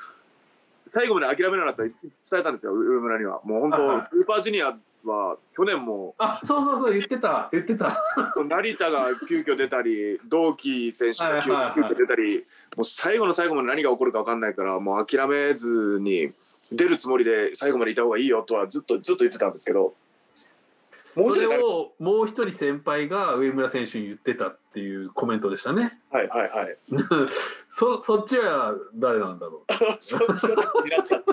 [0.87, 3.41] 最後まで諦めなかったら伝えたんですよ、上村には。
[3.45, 8.03] もう本当、スーパージュニアは去年も、あそうそうそう言ってた言ってた。
[8.49, 11.43] 成田が急遽出たり、同期選手が
[11.75, 12.45] 急遽出たり、
[12.77, 16.33] もう最後の最後まで何が起こるか分かんないから、もう諦めずに
[16.71, 19.95] 出るつもりで最後までいた方がいいよとはずっとずっと言ってたんですけど、
[21.19, 25.99] もうそれをもう一人先輩が上村選手に言ってたっていうコメントでしたね。
[26.13, 26.79] はいはいはい。
[27.69, 31.33] そそっちは誰なんだろう そっとになっちゃった。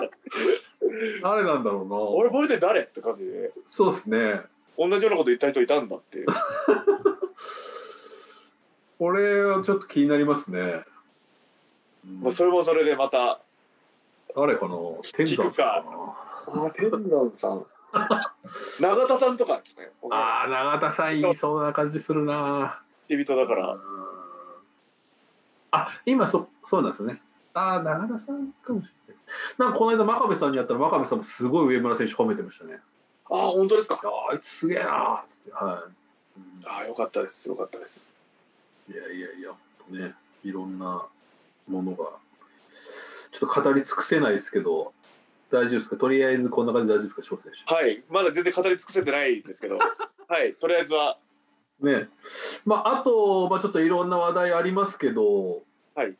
[1.22, 1.96] 誰なんだろうな。
[1.96, 4.42] 俺、覚えて誰って感じで、そうですね。
[4.78, 6.18] 同じようなこと言った人いたんだって。
[6.18, 6.26] いう。
[8.98, 10.84] これはちょっと気になりますね、
[12.06, 12.20] うん。
[12.20, 13.40] もうそれもそれでまた、
[14.34, 14.74] 誰かな。
[15.14, 15.84] 天山さんか
[16.48, 17.66] あ、天山さん。
[18.80, 19.90] 永田さんとかですね。
[20.08, 22.80] なああ永田さん言いそうな感じするな。
[23.08, 23.72] 恋人だから。
[23.72, 23.80] うん。
[25.70, 27.20] あ今そそうなんですね。
[27.54, 28.95] ああ永田さんかもしれない
[29.58, 32.80] なんかこの間真壁さんに会ったら真壁さんもすごい上村選手褒めてましたね
[33.28, 34.00] あ、本当ですか？
[34.04, 37.48] ああいつすげえなーっつってはい、うんあ、よかったです。
[37.48, 38.14] よかったです。
[38.88, 39.58] いやいやいや、本
[39.90, 41.04] 当ね、いろんな
[41.66, 42.04] ものが、
[43.32, 44.92] ちょっと語り尽くせないですけど、
[45.50, 45.96] 大丈夫ですか？
[45.96, 47.36] とりあえずこんな感じで大丈夫ですか？
[47.36, 48.02] 翔選はい。
[48.08, 49.78] まだ全然語り尽くせてないですけど、
[50.28, 50.54] はい。
[50.54, 51.18] とりあえずは、
[51.82, 51.86] 手。
[52.00, 52.08] ね。
[52.64, 55.62] まあ、あと、まあ、ちょっといろんな話題ありますけど、
[55.94, 56.14] はい。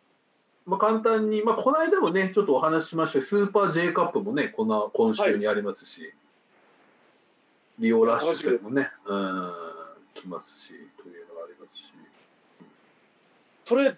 [0.66, 6.12] まあ、簡単に、まあ、この間もね、ちょっとお話ししましたスーパー J カップもね、こんな今週にありますし、
[7.78, 9.52] リオラッシュ戦もね、うん、
[10.14, 11.84] 来ますし、というのがありますし。
[13.64, 13.94] それ、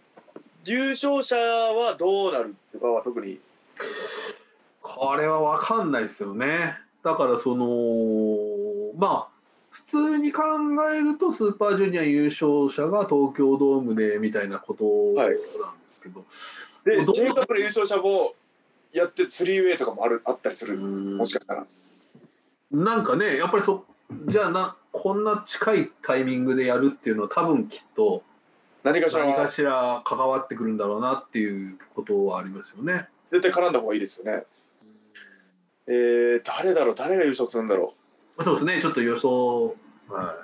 [0.64, 3.40] 優勝者はどうなるとかは特に？
[4.82, 6.76] これは分かんないですよね。
[7.02, 9.38] だからそのまあ
[9.70, 10.42] 普通に考
[10.92, 14.84] えるとスーパージュニア優勝者が東京ドームでみたいなこと
[15.18, 15.38] なんで
[15.86, 16.24] すけど、
[16.84, 18.34] で、どう？J カップの優勝者も
[18.92, 20.76] やって、3ウェイとかもあるあったりする。
[20.76, 21.66] もしかしたら。
[22.70, 23.86] なんかねやっぱりそ
[24.26, 28.22] じゃあなこんな近いタイミングでやるっていうのは多分きっと
[28.84, 29.24] 何かしら。
[29.24, 33.08] 何かしら関わってくるんだろうなっていうことはありますよね。
[33.30, 34.44] 絶対絡んだ方がいいですよね。
[35.86, 36.94] えー、誰だろう？
[36.94, 37.94] 誰が優勝するんだろ
[38.36, 38.44] う？
[38.44, 38.80] そうですね。
[38.82, 39.74] ちょっと予想、
[40.08, 40.36] は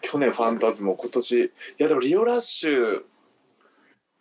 [0.00, 1.44] 去年ファンタズム今年。
[1.44, 3.04] いやでもリオラッシュい、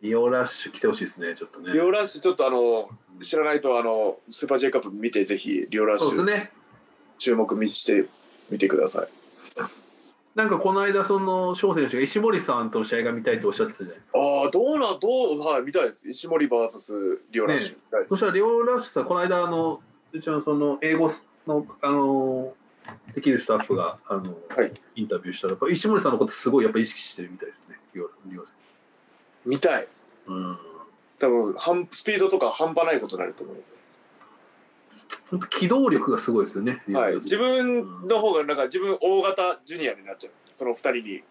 [0.01, 1.73] リオラッシュ来てほしいですねちょっとね。
[1.73, 2.89] リオラッシュちょっとあの
[3.21, 6.07] 知らないとあのスーパー J カップ見てぜひリオラッシュ。
[6.07, 6.51] そうですね。
[7.17, 8.05] 注目みして
[8.49, 9.07] みてください。
[10.35, 14.19] なんかこの間その翔選手が石森さんとの試合が見たいとおっしゃってたじゃないですか。
[14.19, 16.07] ああどうなどうはい見たいです。
[16.07, 19.81] 石森 VS リオラッシュ、見たいですそしたらリオラッシュさんこの間あの
[20.13, 21.11] うちのその英語
[21.45, 22.53] のあの
[23.13, 24.71] できるスタッフがあの、はい。
[24.95, 27.75] インタビューしたらやっぱ石森さんのことすごいやっぱ意識してるみたいですね。
[27.93, 28.45] リオリオ
[29.45, 29.87] 見たい
[30.29, 30.57] うん。
[31.19, 33.73] 多分半スピードとか半端ないことになると思います
[35.29, 36.81] 本当機動力がすごいですよね。
[36.93, 41.23] はい、自分の方がなんか自分大型ジュニアになっちゃうんですその二人に比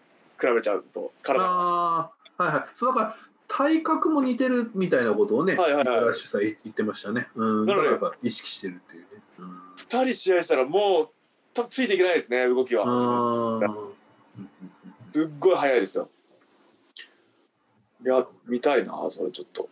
[0.55, 2.65] べちゃうと体がああはいはい。
[2.73, 3.15] そうだから
[3.47, 7.27] 体格も似てるみたいなことをね、はいはいはいリオラッシュさん言ってましたね。
[7.35, 7.65] うん。
[7.65, 9.07] だからやっぱ意識してるっていうね。
[9.39, 9.59] うん。
[9.75, 11.09] 二人試合したらもう
[11.67, 12.85] ついていけないですね動きは
[15.11, 16.09] すっごい速いですよ
[18.03, 19.69] いや、見たいな、それちょっと。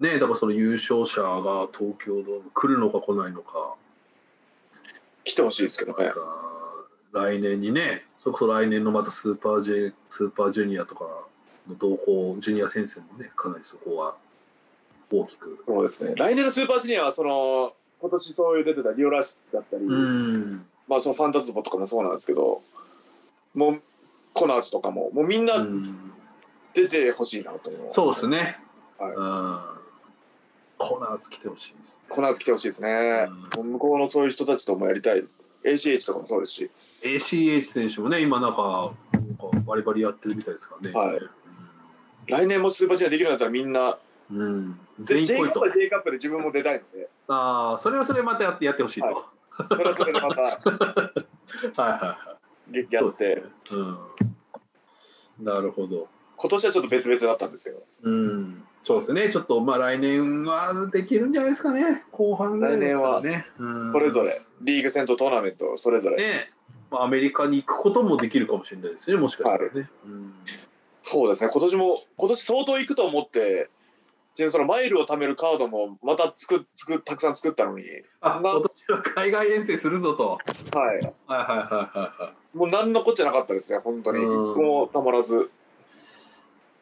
[0.00, 3.74] ねだからその優勝者が東京ドーム来るのか来ないのか。
[5.24, 6.12] 来てほしいですけどね。
[7.12, 11.04] 来年にね、それこそ来年のまたスーパージェスーパージュニアとか
[11.68, 14.16] の動向、ジュニア戦線もね、かなりそこは
[15.10, 15.62] 大きく。
[15.64, 16.14] そうですね。
[16.16, 20.66] 来年のスーパージュニアは、その、今年そういう出てたリオラシだったり、うん。
[20.88, 22.60] まあそのファンタズボとかもそうなんですけど、
[23.54, 23.82] もう、
[24.32, 26.11] コナーズとかも、もうみんなうん
[26.74, 27.90] 出てほしいなと思う。
[27.90, 28.58] そうですね。
[28.98, 29.22] はいう
[29.78, 29.82] ん。
[30.78, 31.98] コーナーズ来てほしいです。
[32.08, 33.28] コナーズ来てほしいですね。
[33.56, 35.42] もう向こうのそういう人たちともやりたいです。
[35.64, 36.70] ACH とかもそうですし。
[37.02, 40.92] ACH 選手もね、今なんか、なんかバリバリやってるみたいですからね。
[40.92, 41.20] はい
[42.26, 43.98] 来年もしスーパージュニアできるんだったらみんな、
[44.30, 44.78] うん。
[45.00, 45.78] 全 J 員来いとカップ。
[45.78, 49.06] は J カップで自分も出たいので、 ああ、それはそれまたやってやってほしいと。
[49.06, 49.24] ははい
[49.68, 50.56] それはそれでまた はい
[51.76, 53.74] は劇やって、そうですねい。
[53.74, 53.82] う
[55.42, 55.44] ん。
[55.44, 56.08] なるほど。
[56.42, 57.76] 今年はちょっと別々だったんですよ。
[58.02, 58.64] うん。
[58.82, 59.28] そうですね。
[59.30, 62.02] ちょっとまあ来年はできるんじゃないですかね。
[62.10, 63.44] 後半ぐらいだったらね。
[63.60, 66.16] うんそれぞれ、リーグ戦とトーナメント、それぞれ。
[66.16, 66.50] ね。
[66.90, 69.16] まあアメリカに行くこともできるかもしれないですね。
[69.16, 69.88] もしかしたらね。
[70.04, 70.34] うん
[71.02, 73.68] そうですね、今年も、今年相当行くと思って、
[74.36, 77.84] でそのマイルを貯めるカードもまたつくつくたくさん作ったのに、
[78.20, 80.38] あ、な今年は海外遠征するぞと。
[80.76, 82.56] はい、はいはいはいはいはい。
[82.56, 84.24] もう何のこっちゃなかったですね、本当に。
[84.24, 85.50] もたまらず。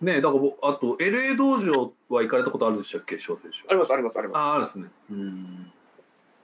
[0.01, 4.39] ねだから僕あと LA 道場は行かれたことあるんでしたっけ翔選手あります、あります、あります。
[4.39, 4.89] ああるんですね。
[5.11, 5.73] うん。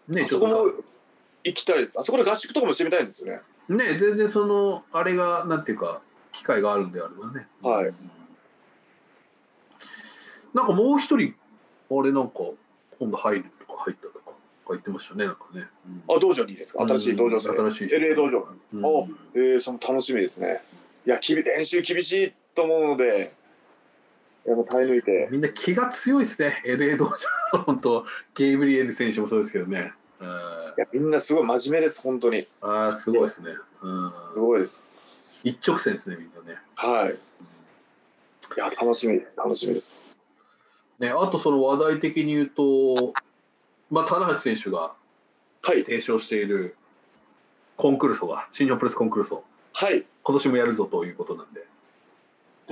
[0.08, 0.72] ねそことも
[1.44, 1.98] 行きたいです。
[1.98, 3.40] あそこで合宿とかもしてみたいんですよね。
[3.68, 6.00] ね全然そのあれがなんていうか
[6.32, 7.46] 機会があるんであればね。
[7.62, 7.86] はい。
[7.86, 7.94] うん。
[10.54, 11.34] なんかもう一人
[11.90, 12.34] あれなんか
[12.98, 14.32] 今度入るとか入ったとか
[14.70, 15.66] 言ってましたねなんかね、
[16.08, 16.82] あ、道場にいいですか？
[16.86, 17.50] 新しい道場生。
[17.50, 17.96] 新しい。
[17.96, 18.48] LA 道場。
[18.74, 18.84] うん。
[18.84, 20.62] おえー、その楽しみですね。
[21.06, 23.45] いや、きび練習厳しいと思うので、い
[24.50, 25.28] やもう耐え抜いて。
[25.30, 32.46] みんな気が強いですね LA 道場本当ゲイブリエル選手もそうですけどねうんいや、みんなすごい真面目です、本当に。
[32.60, 33.50] ああすごいですね、
[33.82, 34.86] うん、すごいです。
[35.42, 37.10] 一直線ですねみんなねはい。
[37.10, 39.98] いや、楽しみ、楽しみです。
[40.98, 43.12] ね、あとその話題的に言うと、
[43.90, 44.94] まあ、棚橋選手が
[45.62, 45.82] はい。
[45.82, 46.76] 提唱している
[47.76, 49.42] コンクルーソが、新日本プロレスコンクルーソ、
[49.72, 50.04] はい。
[50.22, 51.66] 今年もやるぞということなんで、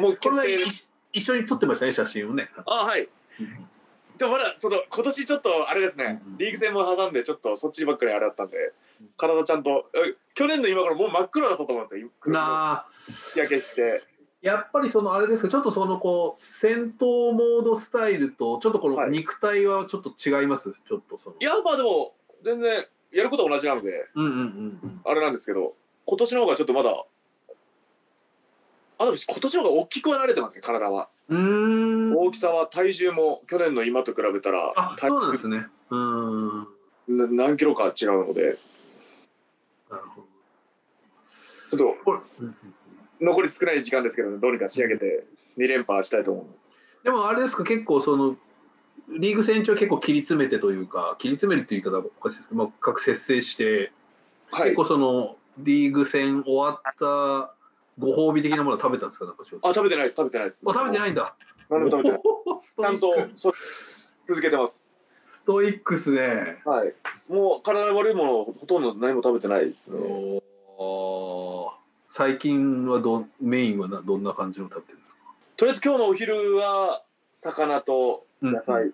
[0.01, 0.89] もうこれは決定です。
[1.15, 2.51] 一緒に撮ってましたね、写真をね。
[2.67, 3.09] あ、はい。
[4.19, 8.73] でもまだちょっと今年ちょっとあれですね、うんリーグ戦も挟んでちょっとそっちばっかりあれだったんで、
[9.17, 12.09] 体ちゃんと、え去年の今からもう真っ黒だったと思うんですよ。
[12.27, 12.87] なあ、
[13.33, 14.03] 日焼けして。
[14.43, 21.37] やっぱりそのあれですか、ちょっとそのこう、戦闘モードスタイルと、ちょっとこのはい肉体はちょっと違います、ちょっとその。
[21.41, 24.39] いや、まあでも、全然やることは同じなので、うんうんうん
[24.83, 25.01] うん。
[25.05, 27.05] あれなんですけど、今年の方がちょっとまだ、
[28.99, 31.09] あ、でも今年の方が大きくは慣れてますね、体は。
[31.29, 32.17] うーん。
[32.17, 35.67] 大きさは体重も去年の今と比べたら、あ、体そうなんですね。
[35.91, 36.69] うーん。
[37.09, 38.59] なな何キロか違うので、る
[39.91, 41.77] ほど。
[41.77, 42.23] ちょっと
[43.21, 45.25] 残り少ない時間ですけど、どうにか仕上げて
[45.59, 46.47] 2連覇したいと思う。
[47.05, 48.37] でもあれですか結構その
[49.09, 53.93] リーグ戦中結構切り詰めてというか切り詰めるっていう言い方はおかしいですけど、まあ、各節制して、
[54.51, 54.85] はい結構。
[54.85, 57.55] そのリーグ戦終わった
[57.99, 59.35] ご褒美的なものは食べたんですかなん？
[59.37, 60.63] かあ、食べてないです、食べてないです。
[60.67, 61.35] あ食べてないんだ
[61.71, 62.23] 何も食べてない。
[62.83, 63.15] ちゃんと
[64.29, 64.83] 続けてます。
[65.25, 66.95] ストイックっすねはい。
[67.29, 69.99] もう体に悪いものをほとんど何も食べてないですね。
[70.79, 71.71] おー
[72.11, 75.21] 最近はどメインはなどんな感じの食べてるんですか？
[75.57, 78.93] とりあえず今日のお昼は魚と野菜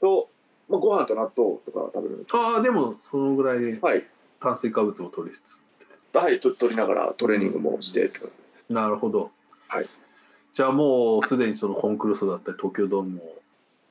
[0.00, 0.28] と、
[0.68, 4.06] まあ、ご飯と納豆とか食べるああでもそのぐらいではい。
[4.40, 5.62] 炭水化物も取りつつ
[6.12, 8.28] はい、と取りながらトレーニングもしてって感
[8.68, 9.30] じなるほど。
[9.68, 9.86] はい。
[10.52, 13.38] じゃあもうすでにそのコンクルーソだったり東京ドームを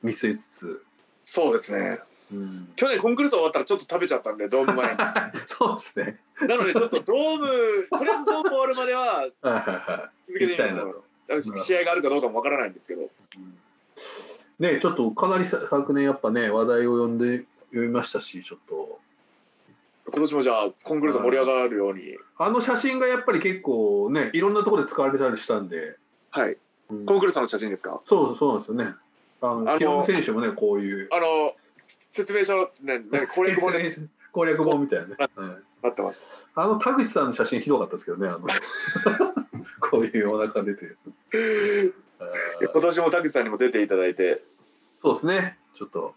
[0.02, 0.84] 見据えつつ、
[1.22, 1.98] そうですね。
[2.32, 4.98] うん、去年コンクルール終わったらちょっと食べちゃったんで、ドーム前に。
[5.46, 6.20] そうですね。
[6.46, 9.28] なのでちょっとドーム、とりあえずドーム終わるまでは。
[10.28, 10.84] 続けてみたいな
[11.40, 13.10] 試合があるかどうかもわからないんですけど。
[14.58, 18.89] ねちょっとかなりさ昨年やっぱね話題を呼んで読みましたしちょっと
[20.10, 22.16] 今年もじゃあコンクルール盛り上がるように。
[22.38, 25.96] あの写真がやっぱり結構ねいろんなところで使われたりしたんで、
[26.30, 26.56] はい。
[26.90, 27.06] うん。
[27.06, 27.98] コンクルールさんの写真ですか？
[28.02, 28.94] そうそうなんですよね。
[29.42, 31.08] あのあのヒロム選手もねこういう。
[31.12, 31.54] あの、
[31.86, 33.96] 説明書、ね、ね 攻略本で
[34.32, 35.28] 攻略本みたいなね、はい。
[35.82, 36.20] なってまし
[36.54, 36.62] た。
[36.62, 38.46] あの田口さんの写真ひどかったですけどねあの。
[39.80, 41.94] こういうお腹出てるやつ。
[42.20, 42.70] あー。
[42.72, 44.42] 今年も田口さんにも出ていただいて、
[44.96, 45.58] そうですね。
[45.74, 46.14] ちょっと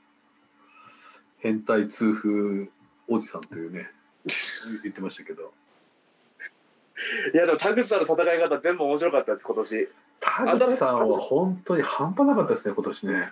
[1.40, 2.68] 変態痛風
[3.08, 3.90] おじさんというね
[4.84, 5.52] 言ってましたけど。
[7.34, 9.90] いやでも田口さんの戦い方全部面白かったです今年。
[10.20, 13.32] 田口さんは本当に半端なかったですね今年ね。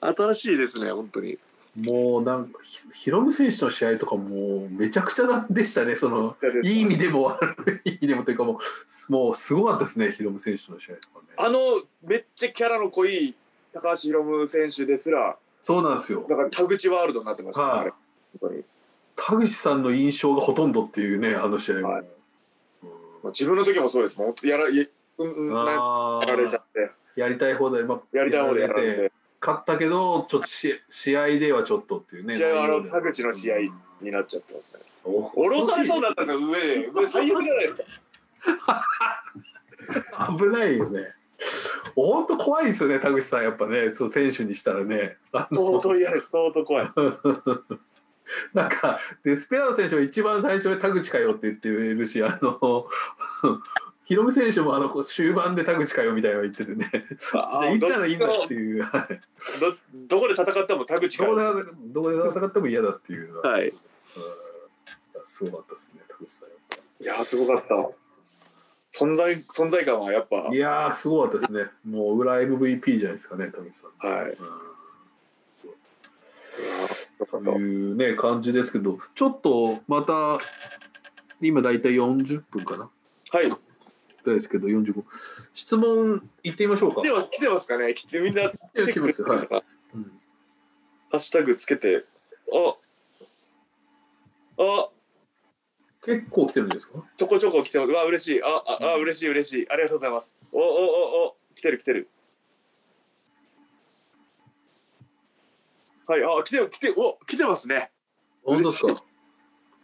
[0.00, 1.38] 新しいですね本当に。
[1.84, 8.58] もうなんかひヒロム選手の試合とかもうめちゃくちゃでしたねそのいい意味でも悪い意味でもというかも
[9.08, 11.28] うもうすごかったですねヒロム選手の試合とかね。
[11.36, 11.58] あの
[12.02, 13.34] めっちゃキャラの濃い
[13.72, 16.24] 高橋ヒロム選手ですらそうなんですよ。
[16.28, 17.90] だから田口ワールドになってましたね、はい。
[18.40, 18.64] 本当に
[19.18, 22.04] 田口さんの印象がほとんどっていうねあの試合も、はい。
[23.24, 24.16] 自分の時もそうです。
[24.18, 26.90] もんやらやられちゃーって。
[27.16, 29.12] やりたい放題、まあ、やりたい方でやられて。
[29.40, 33.72] 勝ったけどちょっとし試合ではちょっとっていうね試合はあの田口の試合うん。
[34.00, 34.80] になっちゃってますね。
[35.04, 36.60] お降ろされそうになったんですよ上。
[36.60, 37.82] で上最悪じゃないです
[38.56, 38.86] か。
[40.38, 41.12] 危ないよね。
[41.94, 43.42] 本当怖いですよね田口さん。
[43.42, 45.16] やっぱねそう選手にしたらね。
[45.52, 46.30] 相当嫌です。
[46.30, 46.90] 相当怖い
[48.52, 52.86] なんかデスペラード選手は一番最初に田口かよって言ってるしあの
[54.04, 56.90] ヒロム選手もあの終盤で田口かよみたいなの言っててね。
[57.34, 58.82] あ 行ったらいいんだっていう。
[58.82, 59.20] はい。
[59.60, 63.68] どどこで戦っても田口かどこらでどこで戦っても嫌だっていうのは、はい。
[63.68, 63.74] うん。
[65.24, 67.04] すごかったですね田口さん。
[67.04, 67.74] いやーすごかった。
[68.86, 70.44] 存在存在感はやっぱ。
[70.44, 71.70] ぱいやーすごかったですね。
[71.84, 74.30] もう裏 MVP じゃないですかね田口さん、はい。
[74.30, 74.68] うん
[77.26, 80.38] というね感じですけどちょっとまた
[81.40, 82.90] 今大体40分かな。
[83.30, 83.52] はい。
[84.24, 85.04] ですけど45
[85.54, 87.00] 質問いってみましょうか。
[87.00, 87.94] 来てます来てますかね？
[87.94, 88.52] 来てみんなや
[88.92, 89.38] 来ますよはい。
[89.48, 89.62] ハ
[89.94, 90.02] うん。
[91.12, 92.04] ッシュタグつけて。
[92.52, 92.74] あ。
[94.62, 94.88] あ。
[96.04, 97.02] 結構来てるんですか？
[97.16, 97.90] ちょこちょこ来てます。
[97.90, 98.42] うわ嬉しい。
[98.42, 99.70] あああ嬉しい嬉しい。
[99.70, 100.34] ありがとうございます。
[100.52, 101.36] おおおお。
[101.54, 102.08] 来てる来てる
[106.08, 107.90] はいあ来て来てお来てますね。
[108.42, 109.02] 本当ですか？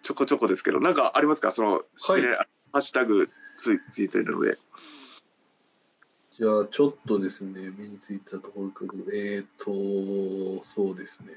[0.03, 1.51] ちょこちょこですけどなんかありますか？
[1.51, 2.23] その、はい。
[2.23, 2.29] ね
[2.73, 4.57] ハッシュタグつついてるので。
[6.39, 11.35] じゃあちょっとですね目についたところけどえっ、ー、とそうですね。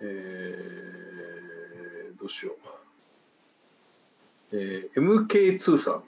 [0.00, 2.56] えー、どうしよう。
[4.56, 6.02] えー、MK2 さん。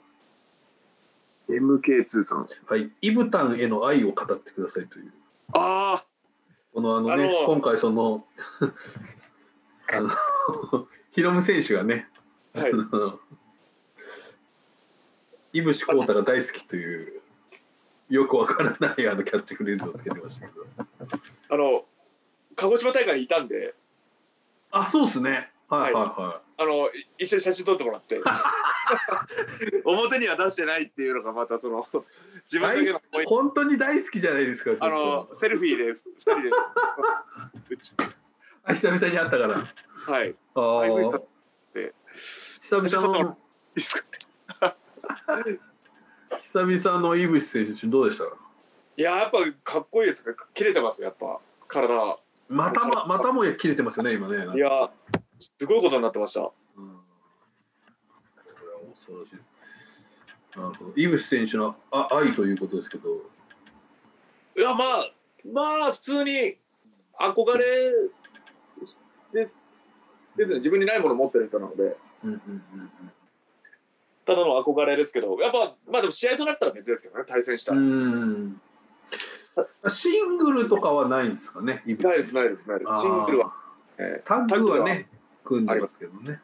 [1.53, 2.47] MK2 さん。
[2.65, 2.89] はい。
[3.01, 5.13] イブタンへの愛を語ってくださいという。
[5.53, 6.03] あ
[6.77, 8.23] このあのねあの今回その
[9.91, 12.07] あの ヒロム選手がね、
[12.53, 12.71] あはい。
[12.71, 13.19] あ の
[15.53, 17.19] イブシコータが大好きという
[18.09, 20.65] よくわからないあのキャッチフレーズをつけてましたけど。
[21.49, 21.85] あの
[22.55, 23.73] 鹿児島大会にいたんで。
[24.69, 25.51] あそうですね。
[25.69, 28.19] はいはいはあのい一緒に写真撮ってもらって。
[29.85, 31.85] 表には出してないっていうのがまたその
[32.51, 36.51] 自い、分だけの本当に大好きじゃないですかあのセルフィーで二人で。
[38.73, 39.65] 久々に会ったから。
[40.13, 40.35] はい。
[40.55, 40.81] あ
[42.13, 43.37] 久々の。
[46.41, 48.25] 久々のイブシ選手どうでした？
[48.25, 48.27] い
[49.01, 50.33] ややっぱかっこいいですね。
[50.53, 51.39] 切れてますやっぱ。
[51.67, 52.19] 体。
[52.49, 54.47] またままたもや切れてますよね今ね。
[54.55, 54.89] いや
[55.39, 56.51] すごいことになってました。
[56.77, 56.97] うん。
[58.97, 60.57] しいです。
[60.57, 60.93] なるほど。
[60.95, 63.09] イブシ選手のあ愛ということですけど、
[64.57, 65.11] いやまあ
[65.51, 66.57] まあ普通に
[67.19, 67.63] 憧れ
[68.81, 68.97] です。
[69.33, 69.57] です。
[70.37, 71.97] ね自分にないものを持ってる人なので。
[72.23, 72.91] うんうんうん
[74.25, 75.39] ただの憧れですけど。
[75.39, 77.79] やっぱまあでも試合となったら別ですけどね対戦したら。
[79.89, 81.81] シングルとかはないんですかね。
[81.85, 82.91] ないですないですないです。
[82.99, 83.53] シングルは、
[83.97, 85.07] えタッグはね
[85.47, 86.41] 組んでますけどね。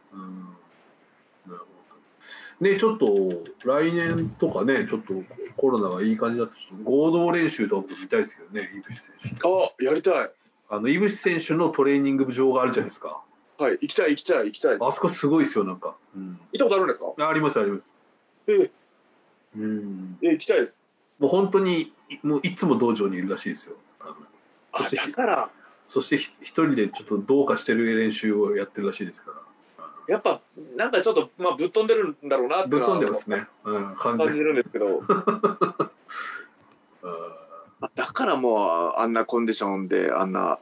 [2.59, 2.63] う。
[2.63, 5.13] ねちょっと来年とかねちょっと
[5.57, 6.53] コロナがいい感じだと
[6.85, 9.47] 合同練習とかも見たいですけどねイブシ選手。
[9.47, 10.31] あやりたい
[10.69, 13.21] あのイブシ選手のトレーニング場があるじゃないですか。
[13.57, 15.95] はい行きたい行きたい行きたいあそこすごいですよなんか。
[16.15, 16.39] うん。
[16.53, 17.27] 行ったことあるんですか？
[17.29, 17.91] ありますあります。
[18.47, 18.71] え
[19.57, 20.17] うん。
[20.21, 20.85] え行きたいです
[21.19, 21.91] もう本当に
[22.23, 23.75] もういつも道場にいるらしいですよ。
[23.99, 24.15] あ
[24.89, 25.49] だから
[25.87, 29.37] そしてひ一人でちょっとどうかしてる練習をやってるらしいですから。
[30.07, 30.41] やっぱ
[30.75, 33.47] なんかちょっと、まあ、ぶっ飛んでるんだろうなってぶっいうのは飛んでますね。
[33.63, 33.95] うん。
[33.95, 35.01] 感じるんですけど
[37.81, 40.59] あだからもうあんなコンディションであんな。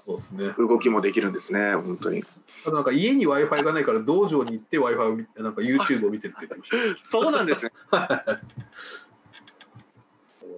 [0.58, 2.24] 動きもできるんですね本当に
[2.66, 7.02] あとなんか家に Wi-Fi がないから道場に行って Wi-Fi を見てなんか YouTube を見てるって言ってました。
[7.02, 7.98] そうなんですね じ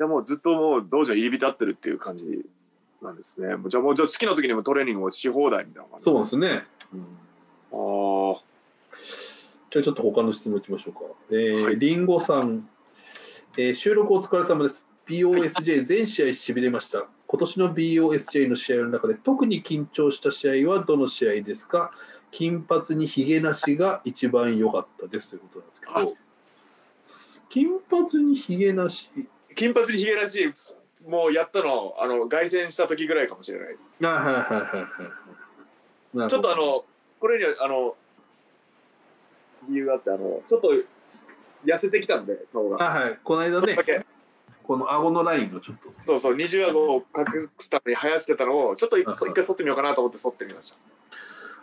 [0.01, 2.45] ゃあもうずっともう道場入り浸ってるっていう感じ
[3.03, 3.55] なんですね。
[3.55, 6.63] もうじゃあもうじゃあ好きな時にもトレーニングもし放題みたいな感じそうなんですね。
[7.71, 8.37] あー。
[9.71, 11.01] じゃあちょっと他の質問いきましょうか。
[11.31, 11.77] えーはい。
[11.79, 12.67] リンゴさん、
[13.57, 14.85] えー収録お疲れ様です。
[15.07, 17.07] BOSJ 全試合しびれました。
[17.27, 21.91] 今年の BOSJ の試合の中で特に緊張した試合はどの試合ですか？
[22.31, 25.31] 金髪にひげなしが一番良かったです。
[25.31, 26.17] ということなんですけど。
[27.49, 29.09] 金髪にひげなし。
[29.55, 30.35] 金髪にひげらし。
[30.41, 30.51] い
[31.07, 33.91] もうやったのあの凱旋した時ぐらいかもしれないです。
[34.03, 34.57] あはいはいはいは
[36.15, 36.29] いはい。
[36.29, 36.85] ちょっとあの
[37.19, 37.95] これにはあの
[39.69, 40.69] 理由があってあのちょっと
[41.65, 42.83] 痩せてきたんで顔が。
[42.83, 43.19] あはい。
[43.23, 43.77] この間ね
[44.63, 45.89] この顎のラインがちょっと。
[46.05, 47.25] そうそう二重顎を隠
[47.57, 50.77] すために生やしてたのをちょっと一回剃ってみようかなと思って剃ってみました。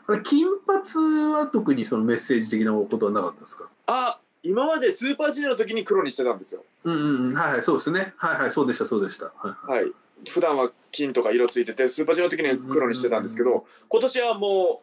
[0.06, 3.68] あれ金髪は特にそのメッセージ的なことはなかったですか？
[3.86, 6.64] あ今までスーパージュニアの時に黒にしてたんですよ。
[6.84, 7.34] うんうんうん。
[7.34, 8.14] はいはいそうですね。
[8.16, 9.26] はいはいそうでしたそうでした。
[9.26, 9.32] は
[9.66, 9.82] いはい。
[9.84, 9.92] はい。
[10.28, 14.82] 普段は金とか色ついててスーパージュニアの時には黒にしてたんですけど今年はも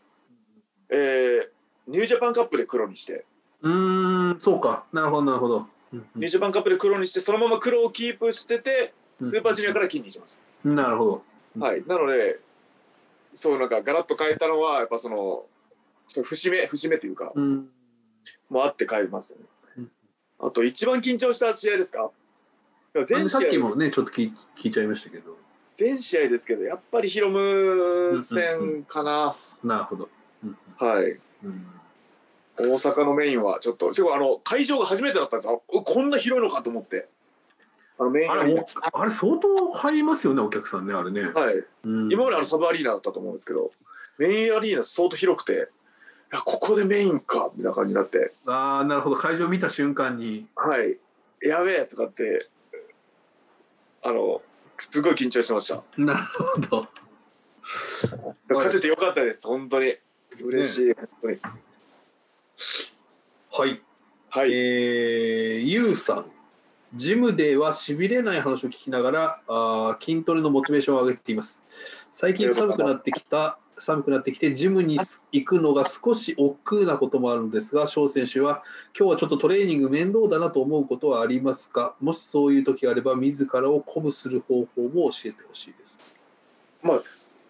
[0.90, 1.48] うえー
[1.88, 3.26] ニュージャパンカップで黒にして。
[3.62, 4.84] うーんそうか。
[4.94, 5.68] なるほどなるほど。
[5.94, 11.24] うんニュージャパンカップで黒にしてそのまま黒をキープしててうんスーパージュニアから金にしましうんなるほど。
[11.60, 11.84] た、はい。
[11.88, 12.40] なので
[13.34, 15.46] そうなんかガラッと変えたのはやっぱその
[16.24, 17.32] 節目節目というか。
[17.34, 17.70] うん
[18.50, 19.46] もあって変えましたね。
[19.78, 19.92] うん
[20.40, 22.12] あと一番緊張した試合ですか？
[22.96, 25.36] あ全試合のさっきもねちょっと聞い聞いちゃいましたけど。
[25.76, 30.10] 全試合ですけどやっぱりヒロム戦かな、なるほど、
[30.44, 31.20] うんはい。
[31.44, 31.68] うん。
[32.60, 35.62] 大阪のメインはちょっと、しかもあの会場が初めてだったんですよ。
[35.72, 37.08] あこんな広いのかと思って。
[38.00, 41.30] あのメインあれおあれ相当入りますよねお客さんねあれね、ナ。
[41.40, 41.54] はい。
[41.84, 42.12] うん。
[42.12, 43.72] 今まであのサブアリーナだったと思うんですけど、
[44.18, 45.58] メインアリーナ相当広くて、い
[46.32, 50.98] や、ここでメインか、みたいな感じになって、ああなるほど会場見た瞬間にはい。
[51.42, 52.50] やべえとかって、
[54.04, 54.42] あの、
[54.78, 55.84] すごい緊張してました。
[55.98, 56.88] なるほど
[58.50, 59.96] 勝ててよかったです、本当に。
[60.42, 61.40] 嬉しい、本当に。
[63.52, 63.82] はい
[64.30, 64.52] はい。
[64.54, 66.26] えー、ゆうさん
[66.94, 71.64] ジムではしびれない話を聞きながらあー筋トレのモチベーションを上げています
[72.12, 75.00] 最近寒くなってきた寒くなってきてジムに
[75.32, 78.64] 行くのが少し億劫なこともあるのですが翔選手は
[78.98, 81.96] 今日はちょっとトレーニング面倒だなと思うことはありますか？
[82.02, 86.00] もしそういう時があれば自らを鼓舞する方法も教えてほしいです。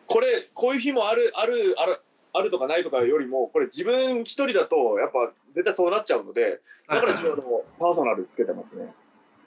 [0.09, 1.99] これ、こういう日もある、ある、ある、
[2.31, 8.93] あるとかないとかよりも、これ自分一人だと、やっぱ絶対そうなっちゃうので、だから自分はもうパーソナルつけてますね。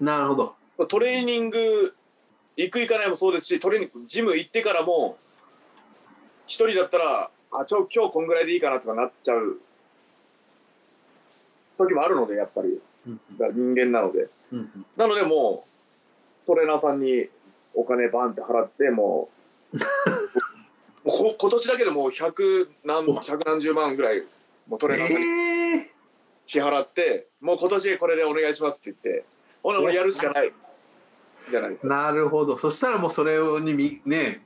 [0.01, 0.87] なるほど。
[0.87, 1.95] トレーニング
[2.57, 5.17] 行く行かないもそうですしトレーニングジム行ってからも
[6.51, 9.61] 一人だったらあちょ今日こんぐらいでいいかなとかなっちゃう
[11.79, 12.81] 時もあるのでやっぱり。
[13.07, 14.29] うんだから人間なので。
[14.51, 14.87] うんうん。
[14.97, 15.65] なのでも
[16.45, 17.29] うトレーナーさんに
[17.73, 19.29] お金バンって払っても
[19.73, 19.83] うも
[21.05, 24.27] う こ今年だけでもう100何百何十万ぐらい
[24.67, 25.87] もうトレーナーさんにえー。
[26.47, 29.25] 支払って、もう今年これでお願いしますって言って
[29.63, 30.53] ほなもうやるしかない。
[31.49, 31.95] じゃないですか。
[31.95, 32.59] なるほど。
[32.59, 34.45] そしたらもうそれにみね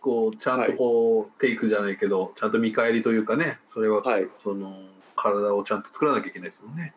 [0.00, 4.26] こうちゃんとこう、テイクじゃないけどちゃんと見返りというかねそれは、はい。
[4.42, 4.74] その
[5.16, 6.94] 体をちゃんと作らなきゃいけないですもんね。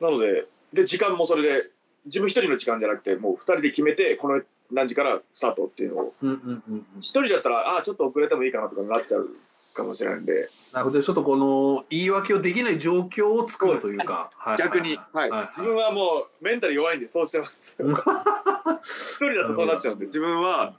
[0.00, 1.70] なので、で、時間もそれで、
[2.04, 9.28] 自分一人の時間じゃなくて、もう二人で決めて、この何時からスタートっていうのを、うんうんうんうん、一人だったら、ああ、ちょっと遅れてもいいかなとかなっちゃう
[9.74, 11.02] かもしれないんで、なるほど。
[11.02, 14.58] ちょっとこの言い訳をできない状況を作るというか、はい。
[14.58, 15.30] 逆に、はい。
[15.30, 15.48] はい。
[15.48, 17.76] 自分はもうメンタル弱いんで、そうしてます。
[17.78, 17.94] うん。
[17.94, 18.00] 一
[19.16, 20.74] 人だとそうなっちゃうんで、自分は、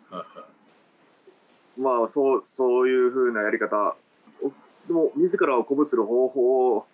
[1.77, 3.95] まあ、そう、そういうふうなやり方、
[4.41, 4.49] お
[4.87, 6.85] でも、自らを鼓舞する方法を、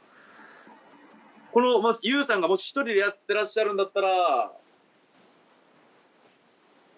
[1.52, 4.52] この、まず、ユウさんがもし一人でやってらっしゃるんだったら、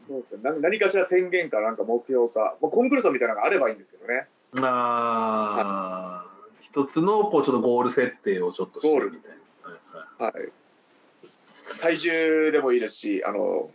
[0.07, 0.51] どうですか？
[0.51, 4.27] な何かしら宣言か、なんか目標か、まあ、コンクルーソンみたいなのがあればいいんですけどね。
[4.61, 9.31] あー一つのこうちょっとゴール設定をちょっとしてゴールみたい
[10.19, 10.25] な。
[10.25, 10.33] はい。
[11.81, 13.71] 体重でもいいですし、あの、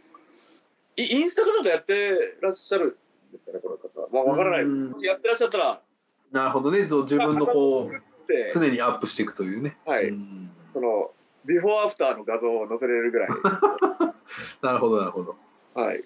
[0.96, 2.94] イインスタかなんかやってらっしゃるん
[3.32, 4.08] ですかね、この方。
[4.12, 5.80] まあ、わからないやってらっしゃったら、
[6.32, 7.92] なるほどね自分のこう
[8.28, 9.76] で、常にアップしていくというね。
[9.86, 10.08] はい。
[10.08, 11.10] うんその、
[11.44, 13.28] ビフォーアフターの画像を載せれるぐらい。
[14.62, 15.36] なるほどなるほど。
[15.74, 16.04] はい。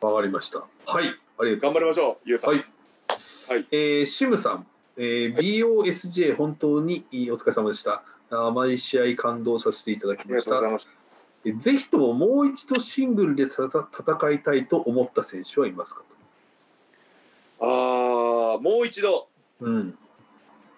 [0.00, 0.58] わかりました。
[0.86, 2.50] はい、ありがとう頑張りましょう、ゆうさん。
[2.50, 3.66] はいはい。
[3.72, 4.66] えーシムさん、
[4.96, 8.02] えー BOSJ 本当にいいお疲れ様でした。
[8.52, 10.60] 毎試合感動させていただきました
[11.58, 16.02] ぜひとももう一度シングルで戦いたいと思った選手はいますか
[17.64, 19.10] ああ、もう一度。
[19.12, 19.28] と。
[19.60, 19.98] うん。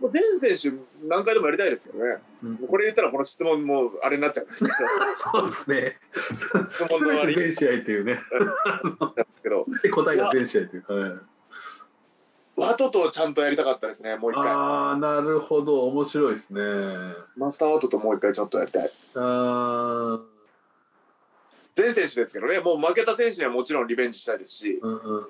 [0.00, 0.76] もう全選手
[1.08, 2.20] 何回でもやりたいですよね。
[2.42, 4.70] うんこれ言ったらこの質問もあれになっちゃうんですけ
[5.16, 5.98] そうですね。
[6.14, 8.20] ど、質問の全試合というね。
[9.42, 10.84] けど、で答えが全試合という。
[10.86, 11.20] はい、
[12.56, 14.48] ワトとちゃんとやりたかったですね、もう一回。
[14.48, 15.84] ああ、なるほど。
[15.86, 16.60] 面白いですね。
[17.36, 18.90] マスターワトともう一回ちょっとやりたい。
[19.14, 20.22] あー
[21.74, 25.26] 全選手ですけどね、もう負けた選手にはもちろんリベンジしたいですし、うんうんうんうん。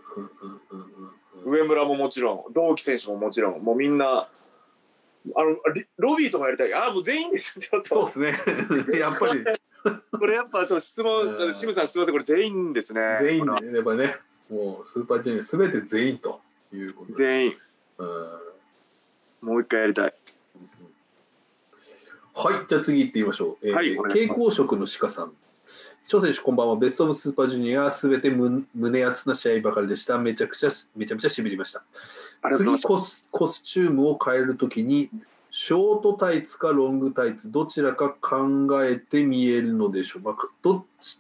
[1.47, 4.29] 上村ももちろん、同期選手ももちろん、もうみんな、
[5.35, 6.75] あのリロビーとかやりたい。
[6.75, 8.99] ああもう全員ですよちょっとそうですね。
[8.99, 9.45] やっぱり。
[10.11, 11.55] これやっぱそう質問うん。
[11.55, 13.19] シムさんすみませんこれ全員ですね。
[13.23, 14.17] 全員このでやっぱね、
[14.51, 16.41] もうスーパージュニアすべて全員と
[16.73, 17.15] いうことで。
[17.15, 17.53] 全員。
[17.99, 19.49] うん。
[19.49, 20.15] もう一回やりたい。
[22.35, 23.69] はい、じゃあ次行ってみましょう。
[23.69, 25.33] えーはい蛍光色の鹿さん。
[26.09, 26.77] 張選手こんばんは。
[26.77, 30.19] ベストオブスーパージュニアすべてむ胸熱な試合ばかりでした。
[30.19, 31.83] めちゃくちゃめちゃめちゃしびりました。
[32.57, 35.11] 次コスコスチュームを変えるときに
[35.51, 41.19] ショートタイツかロングタイツどちらか考えて見えるのでしょうかどっち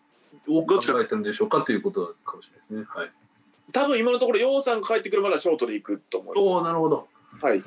[0.49, 2.85] を考えてるんでしょうかということかもしれないですね。
[2.89, 7.09] はい、す多分今のところヨウさんが帰ってくるまではショートで行くと思いまおおなるほど。
[7.41, 7.63] すはい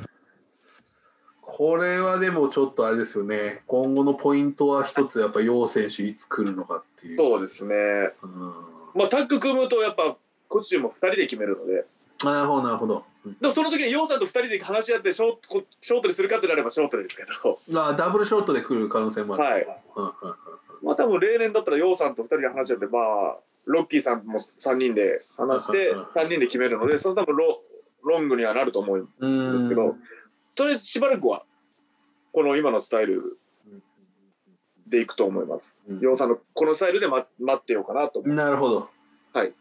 [1.59, 3.63] これはでもちょっとあれですよね。
[3.67, 7.17] 今後のポイントは一つやっぱ楊選手いつ来るのかっていう。
[7.17, 7.75] そうですね。
[8.23, 8.53] うん。
[8.95, 10.15] まあタッグ組むとやっぱ
[10.47, 11.83] コスチュも2人で決めるので。
[12.23, 13.03] なるほどなるほど。
[13.25, 13.33] うん。
[13.41, 17.59] でもその時にヨウさんと2人で話し合ってショートこショートにするかってなればショートですけど。
[17.83, 19.43] あダブルショートで来る可能性もある。
[19.43, 19.67] はい。
[19.97, 20.11] うんうん
[20.81, 27.61] まあ多分例年だったらヨウさんと2人で話し合ってまあロッキーさんも3人で話してうんうん3人で決めるのでその多分ロ
[28.05, 29.97] ロングにはなると思うんですけど。
[30.55, 31.43] とりあえずしばらくは
[32.31, 33.37] この今のスタイル
[34.87, 35.75] でいくと思います。
[35.87, 38.21] うんヨウさんのこのスタイルで待待ってようかなと。
[38.23, 38.89] なるほど。
[39.33, 39.53] はい。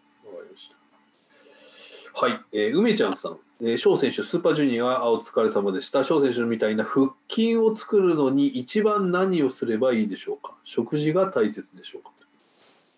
[2.15, 6.03] はい、えー、梅ちゃんさん、えー、翔選手、スーパージュニア、お疲れ様でした。
[6.03, 10.57] 翔選手みたいな腹筋を作るのに一番何をすればいいでしょうか？
[10.65, 12.11] 食事が大切でしょうか？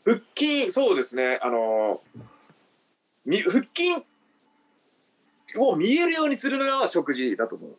[0.05, 2.01] 腹筋そうですねあの
[3.27, 4.03] み腹筋
[5.59, 7.77] を見えるようにするのは食事だと思う。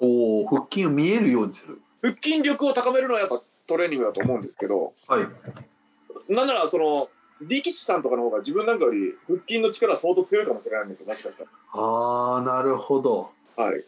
[0.00, 1.78] おお、腹筋を見えるようにする。
[2.02, 6.32] 腹筋力を高めるのはやっぱトレーニングだと思うんですけど、はい。
[6.32, 7.08] なんならその
[7.42, 11.50] 力士さんとかの方が自分なんかより腹筋の力は相当強いかもしれないんですよもしかしたら。
[11.74, 13.30] ああ、なるほど。
[13.56, 13.84] はい。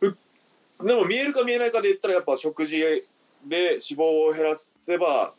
[0.00, 0.16] ふ
[0.86, 3.04] でも見えるか見えないかで言ったらやっぱ食事で
[3.46, 5.32] 脂肪を減らせば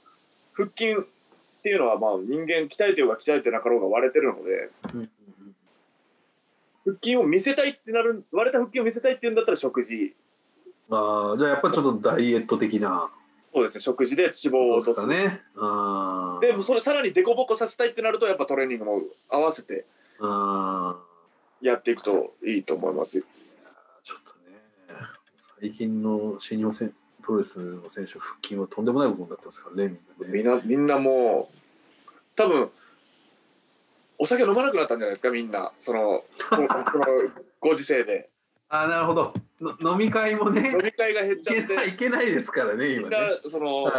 [0.53, 0.95] 腹筋っ
[1.63, 5.09] ていうのはまあ人間鍛えてようが鍛えてなかろうが割れてるのでうん
[6.91, 10.13] 腹筋を見せたいってなる割れた腹筋を見せたいっていうんだったら食事
[10.89, 13.09] ああ、じゃあやっぱちょっとダイエット的な。
[13.53, 15.41] そうですね食事で脂肪を落とすかね。
[15.57, 19.85] あでそれさらにデコボコさせたいってなるとやっぱトレーニングも合わせて
[20.19, 20.97] あ。
[21.61, 23.23] やっていくといいと思いますよ
[24.03, 24.57] ちょっとね、
[25.59, 30.61] 最近の新日本選プロレスの選手、腹筋はとんでもないことになってますからね、みんなね。
[30.65, 31.55] みんなみんなもう
[32.35, 32.69] 多分
[34.21, 36.67] お酒飲まなくなったんじゃないですかみんなそのこの
[37.59, 38.27] ご時世で
[38.69, 39.93] あなるほどの。
[39.93, 43.17] 飲み会もね飲、み会が減っいちゃっていいけないですからね、今ね。
[43.17, 43.91] なその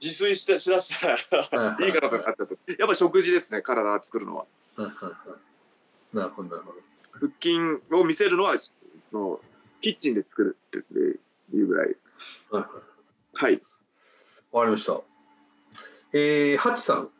[0.00, 1.08] 自炊してしだした
[1.56, 4.46] らはいいいかなとなっちゃってやっぱ食事ですね体作るのは。
[4.78, 4.90] なる
[6.30, 6.78] ほど、なるほど。
[7.12, 7.58] 腹筋
[7.92, 8.54] を見せるのは
[9.12, 9.40] もう
[9.82, 10.78] キッチンで作るって
[11.54, 11.94] いうぐらい
[12.50, 12.68] はいは
[13.42, 13.60] いはい
[14.50, 14.98] わかりました。
[16.14, 17.10] えー、ハチさん。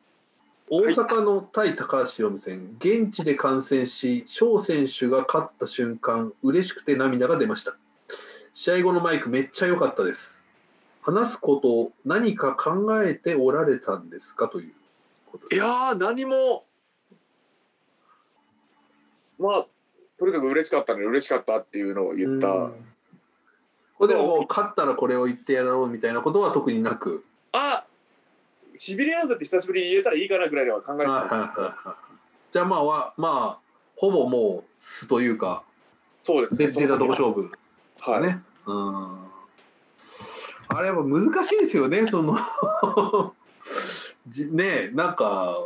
[0.71, 7.75] 大阪の対高橋宏夢戦、現地で観戦し、翔選手が勝った瞬間、嬉しくて涙が出ました。
[8.53, 10.45] 試合後のマイクめっちゃ良かったです。
[11.01, 14.73] 話すことを何か考えておられたんですかという
[15.33, 15.55] こと。
[15.55, 16.65] いやー何も
[19.39, 19.67] まあ
[20.19, 22.71] とにかく嬉しかったので嬉しかったっていうのを言った、
[24.07, 27.25] でも勝ったらこれを言ってやろうみたいなことは特になく。
[27.53, 27.85] あ
[28.79, 31.97] シビリアンズって久しぶりに言えたらいいかなぐらいでは考えてた、
[32.53, 35.65] じゃあまあはまあほぼもう素というか
[36.23, 36.67] そうですね。
[36.67, 37.51] で出たとこ勝負。
[38.01, 38.41] はい、ね。
[38.67, 39.19] うん。
[40.69, 42.39] あれやっぱ難しいですよね、その。
[44.29, 45.57] じねなんか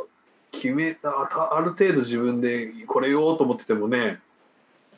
[0.51, 4.19] 決めたたある程度自分でこれ言おうと思っててもね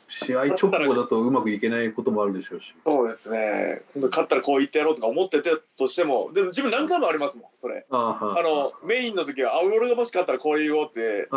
[0.08, 2.74] 試合直後だとうまくいけないこともあるでしょうし。
[2.84, 3.82] そうですね。
[3.94, 7.84] 勝ったらこう言ってやろうとか思っててとしてもでも自分何回もありますもんそれ。
[7.90, 11.28] あはあのメインの時はあ俺がもし勝ったらこう言おうって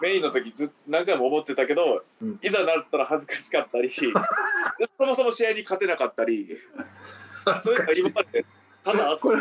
[0.00, 2.38] メインの時ずっ何回も思ってたけど、うん。
[2.42, 3.90] いざなったら恥ずかしかったり
[4.98, 6.58] そもそも試合に勝てなかったり
[7.62, 8.44] そういうのが今まで
[8.86, 9.38] ただこれ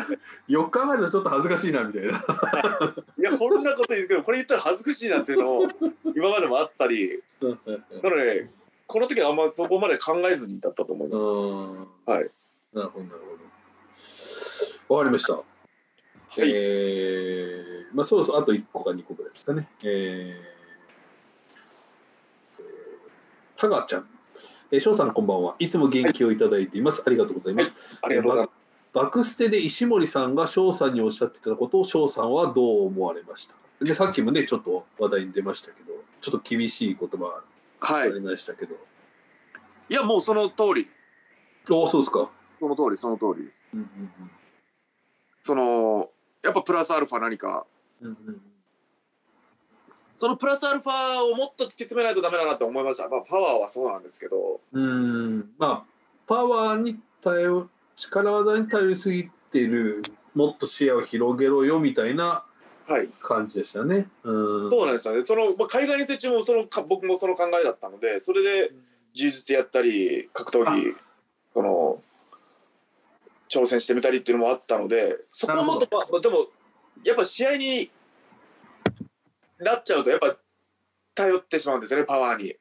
[0.50, 2.10] 4日前のちょっと恥ずかしいなみたいな。
[3.20, 5.68] いやこんなこと言うけどこれ言ったら恥ずかしいなっていうのを
[6.16, 7.22] 今までもあったり。
[7.42, 7.50] な
[8.10, 8.50] ので
[8.88, 11.24] この時はあんまそこまで考えずにだったと思います。
[11.24, 12.30] うんはい。
[12.74, 13.20] なるほどなる
[14.88, 14.96] ほど。
[14.96, 15.34] わかりました。
[15.34, 15.44] はい
[16.38, 19.70] えーまあそろそろあと1個か2個ぐらいですかね。
[19.84, 22.62] えー、
[23.56, 24.08] タガちゃん。
[24.72, 25.56] えー、翔さんこんばんは。
[25.60, 27.02] いつも元気をいただいています。
[27.06, 28.00] ありがとうございます。
[28.02, 28.66] ありがとうございます。
[28.96, 33.60] バクステで石森さんが翔さんにおっしゃってたことを翔さんはどう思われましたか？
[33.82, 37.42] でさっきもねちょっと話題に出ましたけどちょっと厳しい言葉
[37.86, 38.10] はい。
[38.10, 38.76] ありましたけど、
[39.90, 40.88] いやもうその通り。
[41.70, 42.30] ああそうですか。
[42.60, 43.66] その通りその通りです。
[43.74, 43.90] うんうん
[45.42, 46.10] その
[46.42, 47.66] やっぱプラスアルファ何か。
[48.02, 48.42] うんうんうん。
[50.16, 54.62] そのプラスアルファをもっと突き詰めないとダメだなって思いました、まあ、パワーはそうなんですけど。
[54.72, 55.84] うんまあ
[56.26, 60.02] パワーに頼力技に頼りすぎてる
[60.34, 62.55] もっと視野を広げろよみたいなはい
[63.22, 64.08] 感じでしたね。
[64.24, 64.70] うん。
[64.70, 65.26] そうなんですよね。
[65.26, 68.72] その、まあ、海外遠征中もそのか僕もその考えだったのでそれで
[69.14, 70.96] 柔術やったり格闘技
[71.54, 72.02] その
[73.50, 76.46] 挑戦してみたりっていうのもあったのでそこはもっと、まあ、でも
[77.04, 77.90] やっぱ試合に
[79.60, 80.36] なっちゃうとやっぱ
[81.16, 82.56] 頼ってしまうんですよねパワーに。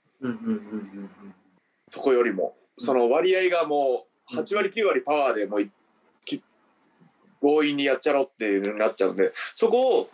[1.89, 2.57] そこよりも。
[2.77, 5.72] その割合がもう8割9割パワーでもういき
[7.45, 10.09] 強引にやっちゃろうっていうのになっちゃうんでそこを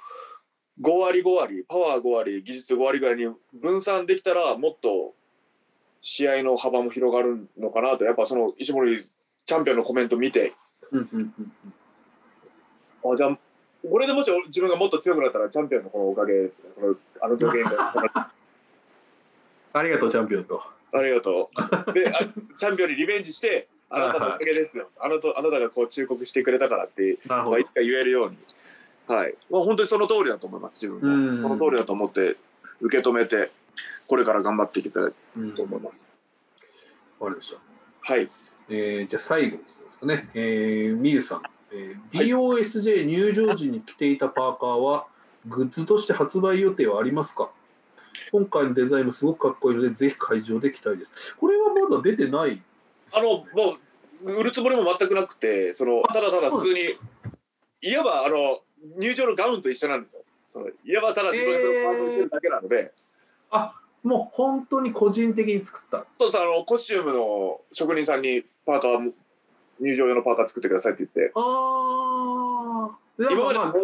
[0.83, 5.15] 5割5割パワー5割技術5割ぐらいに分散できたらもっと
[6.01, 8.05] 試合の幅も広がるのかなと。
[8.05, 10.55] やっぱその石森チャンピオンのコメント見て。
[13.05, 13.39] あじゃあ
[13.89, 18.33] これでもし自分がもっと強くなったらチャンピオンのこのおかげですねこのあの助言が。
[19.73, 20.63] ありがとうチャンピオンと。
[20.93, 21.51] ありがと
[21.89, 21.93] う。
[21.93, 22.19] であ
[22.59, 24.89] チャンピオンにリベンジしてあなたのおかげですよ。
[25.01, 27.69] あなたあなたがこう忠告してくれたからってまあいつ。
[27.69, 28.37] か言えるように。
[29.09, 29.35] はい。
[29.51, 31.43] まあ本当にその通りだと思います自分うん。
[31.43, 32.37] もその通りだと思って
[32.81, 33.51] 受け止めて
[34.07, 36.09] これから頑張っていきたいうんと思います。
[37.19, 38.13] わかりました。
[38.13, 38.29] はい。
[38.69, 45.07] えー、じゃあ最後ですかね、えー、みゆさん、えー BOSJ 入場時に着ていたパーカーは
[45.47, 47.51] グッズとして発売予定はありますか？
[48.31, 51.35] 今回のデザインもすごくかっこいいのでぜひ会場で着たいです。
[51.37, 52.63] これはまだ出てない
[53.13, 53.77] あのも
[54.25, 56.97] う売るつもりも全くなくてそのただただ普通に
[57.83, 58.61] いわばあの
[58.99, 60.23] 入場のガウンと一緒なんですよ。
[60.45, 62.93] そのいわばただ自分がそれをパーソンしてるだけなので、
[63.51, 66.07] あもう本当に個人的に作った。
[66.19, 69.13] そうそうあのコスチュームの職人さんにパーカー
[69.81, 71.33] 入場用のパーカー作ってくださいって言って。
[71.35, 73.75] ああ今までま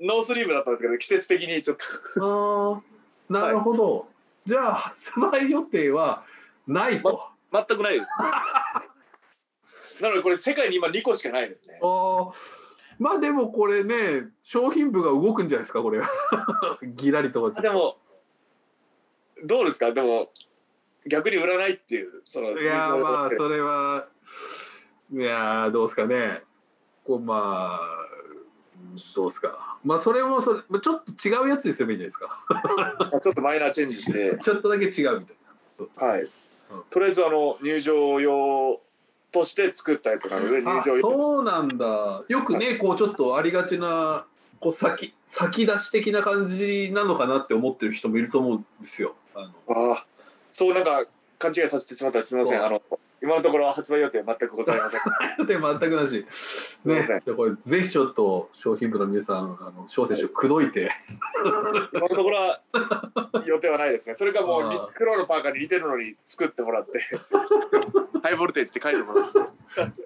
[0.00, 1.84] ノースリーブだったんですけど季節的にちょっと。
[2.24, 2.98] ああー。
[3.28, 4.06] なるほど、
[4.46, 6.24] じゃあ 発売予定は
[6.66, 8.12] ないと、全くないです。
[10.02, 11.78] なのでこれ世界に今2個しかないですね。
[11.82, 12.32] ああ
[12.98, 16.00] まあでもこれね商品部が動くんじゃないですかこれ
[16.82, 17.60] ギラリとか。
[17.60, 17.96] でも
[19.44, 19.92] どうですか？
[19.92, 20.32] でも
[21.06, 24.08] 逆に売らないっていうそのいやーまあそれは
[25.12, 26.42] いやーどうですかね。
[27.04, 27.98] こうまあ
[29.16, 29.78] どうですか。
[29.84, 33.20] まあそれもそれまあちょっと違うやつにすればいいんじゃないですか。
[33.22, 34.36] ちょっとマイナーチェンジして。
[34.40, 35.36] ちょっとだけ違うみたい
[36.00, 36.06] な。
[36.06, 36.22] はい、
[36.90, 38.80] とりあえずあの入場用
[39.32, 41.02] として作ったやつなので入あ場用。
[41.02, 42.22] そうなんだ。
[42.28, 44.24] よくねこうちょっとありがちな
[44.60, 49.14] こう先先出し的な感じなのかなって思ってる人もいると思うんですよ。
[49.34, 49.92] あの。
[49.92, 50.06] ああ
[50.50, 51.04] そうなんか
[51.38, 52.64] 勘違いさせてしまったらすみません。
[52.64, 52.82] あの
[53.20, 55.00] 今のところ発売予定全くございません。
[55.46, 56.24] で全くなし。
[56.84, 60.92] ね、じゃあこれぜひちょっと商品部の皆さん、あの翔選手口説いて、
[61.92, 62.60] 今のところは
[63.44, 64.14] 予定はないですね。
[64.14, 67.00] それかもう黒のパーカーに似てるのに作ってもらって。
[68.22, 69.38] ハイボルテージって書いてもらって。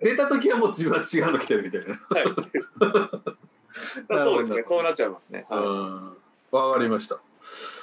[0.02, 2.00] 出た時はもう自分は違うの着てるみたいな。
[2.08, 2.26] はい。
[4.08, 4.62] そうですね。
[4.62, 6.12] そうなっちゃいますね、は
[6.52, 6.52] い。
[6.52, 7.18] かりました。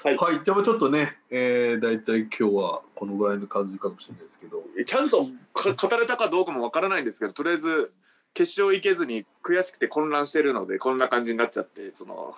[0.03, 0.41] はい。
[0.43, 7.91] じゃあちょっとね、えー、大体今日はこのぐらいの感じかもしれないですけど、ちゃんとか語れたかどうかもわからないんですけどとりあえず
[8.33, 12.33] 決勝行けずに悔しくて混乱してるのでこんな感じになっちゃってその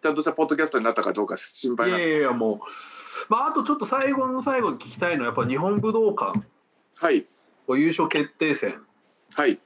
[0.00, 2.10] ちゃんとしたポッドキャストになったかどうか心配いやなんで。
[2.10, 2.58] いやいやもう、
[3.28, 6.40] まああとちょっと最後の最後に聞きたいのはやっぱ日本武道館
[6.96, 7.26] はい。
[7.68, 8.80] 優勝決定戦
[9.34, 9.58] はい。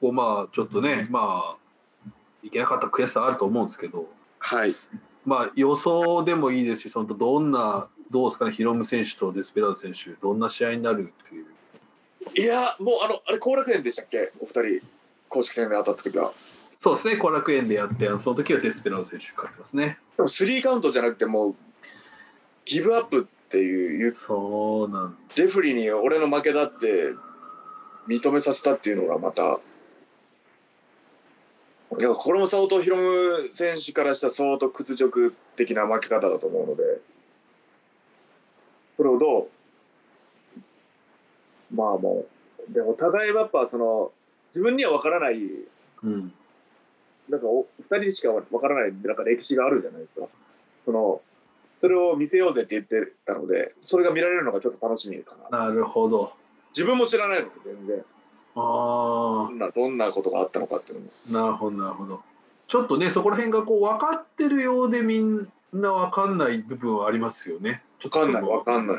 [0.00, 2.10] をまあちょっとね、まあ
[2.42, 4.06] いけなかった悔しさあると思うんですけど。
[4.38, 4.74] はい
[5.26, 11.46] まあ予想でもいいですし、そのどんな、どうですかね、ヒロム選手とデスペラード選手、どんな試合になるっていう。
[12.34, 14.32] いやもうあのあれ後楽園でしたっけ？
[14.40, 14.86] お二人
[15.28, 16.32] 公式戦で当たった時は
[16.78, 19.98] そうですね、後楽園でやって、その時はデスペラード選手勝ってますね。
[20.16, 21.54] でもスリーカウントじゃなくてもう
[22.64, 27.14] ギブアップっていうそうなんレフェリーに俺の負けだって
[28.08, 29.58] 認めさせたっていうのがまた
[31.98, 36.82] いやこれも相当ヒロム選手からしたら相当屈辱的な負け方だと思うので。
[38.96, 39.48] それをどう？
[41.74, 42.24] まあも
[42.68, 44.10] うでお互いやっぱその
[44.48, 45.36] 自分には分からない。
[46.02, 46.32] うん。
[47.28, 50.26] なんかお二人しか分からないなんか歴史があるじゃないですか。
[50.84, 51.20] その
[51.78, 55.66] それを見せようぜって言ってたのでそれが見られるのがちょっと楽しみかな。
[55.66, 56.32] なるほど。
[56.74, 57.98] 自分も知らないので全然。
[57.98, 58.02] あ
[58.62, 62.22] どんなどんなことがあったのかっていうのもあ、なるほど、なるほど。
[62.68, 67.82] ちょっとね、そこら辺がこう分かってるようでみんな分かんない部分はありますよね。
[68.00, 68.96] 分かんない分かんない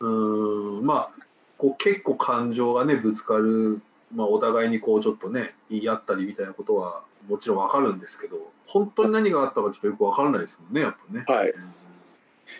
[0.00, 1.22] うーん、まあ、
[1.58, 3.80] こう結構感情がねぶつかる、
[4.14, 8.36] まあ、お互いにこうちょっとね言い合ったりみたいなことはもちろんわかるんですけど
[8.66, 11.24] 本当に何があったかちょっとよくわからないですもんねやっぱね。
[11.26, 11.54] はい。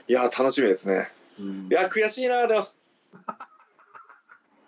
[0.09, 1.11] いや、楽しみですね。
[1.38, 2.66] うんいや、悔しいな、でも。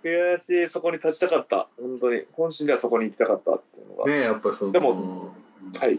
[0.04, 1.66] 悔しい、そこに立ちたかった。
[1.80, 2.24] 本当に。
[2.32, 4.10] 本心ではそこに行きたかったっていうのが。
[4.10, 5.98] ねやっぱりそのでもうんはい。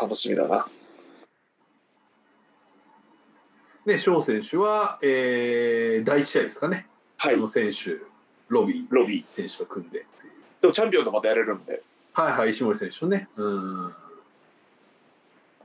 [0.00, 0.66] 楽しみだな。
[3.86, 6.86] ね翔選手は、えー、第一試合ですかね、
[7.16, 7.38] はいあ。
[7.38, 7.98] の選手
[8.48, 10.06] ロビーロビー選手と組んで
[10.60, 11.82] でもチャンピオンとまたやれるんで。
[12.12, 13.94] はいはい石森選手とねうん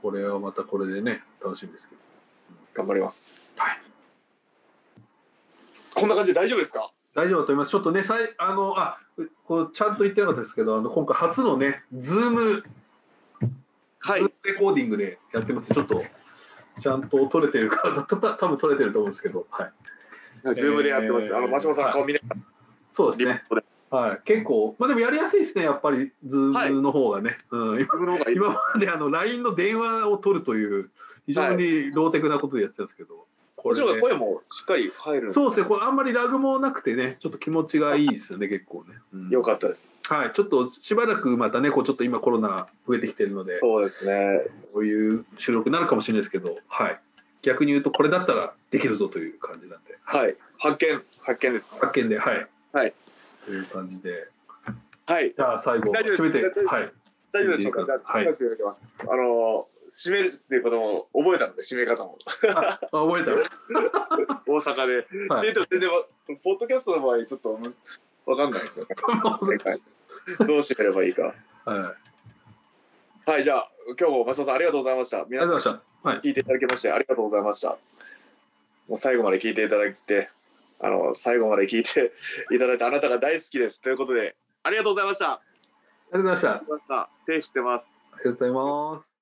[0.02, 2.00] これはまたこれでね楽しみですけど
[2.74, 3.45] 頑張ります。
[5.96, 6.92] はいこんな感じで大丈夫ですか？
[7.14, 7.70] 大丈夫だと思います。
[7.70, 8.98] ちょっとね、さいあのあ
[9.46, 12.64] こうちゃんと言ってなかったですけど、あの今回初のね、ズーム、
[14.00, 15.72] はいレコーディングでやってます。
[15.72, 16.04] ちょっと
[16.78, 19.72] ちゃんと撮れてるか、たた多分撮れてると思うんですけど、はい。
[20.54, 21.34] ズームでやってます。
[21.34, 22.36] あの、松本さん顔見ながら
[22.90, 23.24] そうですね。
[23.24, 23.64] リモートで。
[23.88, 24.20] はい。
[24.26, 27.38] 結構、まあでもやりやすいですね、やっぱりズームの方がね。
[27.50, 28.36] うん、今がいい。
[28.36, 30.90] 今まであの LINE の電話を取るという
[31.26, 33.26] 非常にローテクなことでやってたんですけど、
[33.56, 38.94] こちろん声もしっかり入るそうですね、これあんまりラグもなくてね、ちょっと気持ちがいいですよね、結構ね。
[39.12, 39.92] うんよかったです。
[40.04, 44.42] はい、ちょっとしばらくまたね、こうちょっと今コロナ増えてきてるので、そうですね。
[44.72, 46.98] こういう収録になるかもしれないですけど、はい。
[47.42, 50.36] 逆に言うと、これだったらできるぞという感じなんで、はい。
[50.58, 51.74] 発見、発見です。
[51.80, 52.46] 発見で、はい。
[52.72, 52.94] はい。
[53.44, 54.28] という感じで、
[55.06, 55.32] はい。
[55.36, 56.92] じゃあ最後、締めてはい。
[57.32, 57.84] 大丈夫でしょうか？
[57.84, 58.26] じゃあ、はい。
[58.26, 62.18] あの、締めるっていうことも覚えたので、締め方も。
[62.54, 63.32] あ、あ覚えた。
[64.46, 65.06] 大阪で。
[65.28, 66.04] はいで、でも全然わ、
[66.42, 67.74] ポッドキャストの場合、ちょっとむ
[68.26, 68.86] わかんないですよ
[70.40, 71.34] どう締めればいいか。
[71.64, 71.96] は
[73.26, 73.30] い。
[73.30, 75.22] はい、じゃあ、今日も松本さんありがとうございました。
[75.22, 76.08] う皆さんございました。
[76.08, 76.20] はい。
[76.20, 77.70] 聞いていただきましてありがとうございました。
[78.88, 80.30] もう最後まで聞いていただいて、
[80.80, 82.12] あの、最後まで聞いて
[82.54, 83.80] いただいてあなたが大好きです。
[83.80, 85.32] ということで、ありがとうございました。
[85.32, 85.40] あ
[86.14, 86.72] りがとうございました。
[86.72, 87.08] ました。
[87.26, 87.92] 手振ってます。
[88.12, 89.15] ありがとうございます。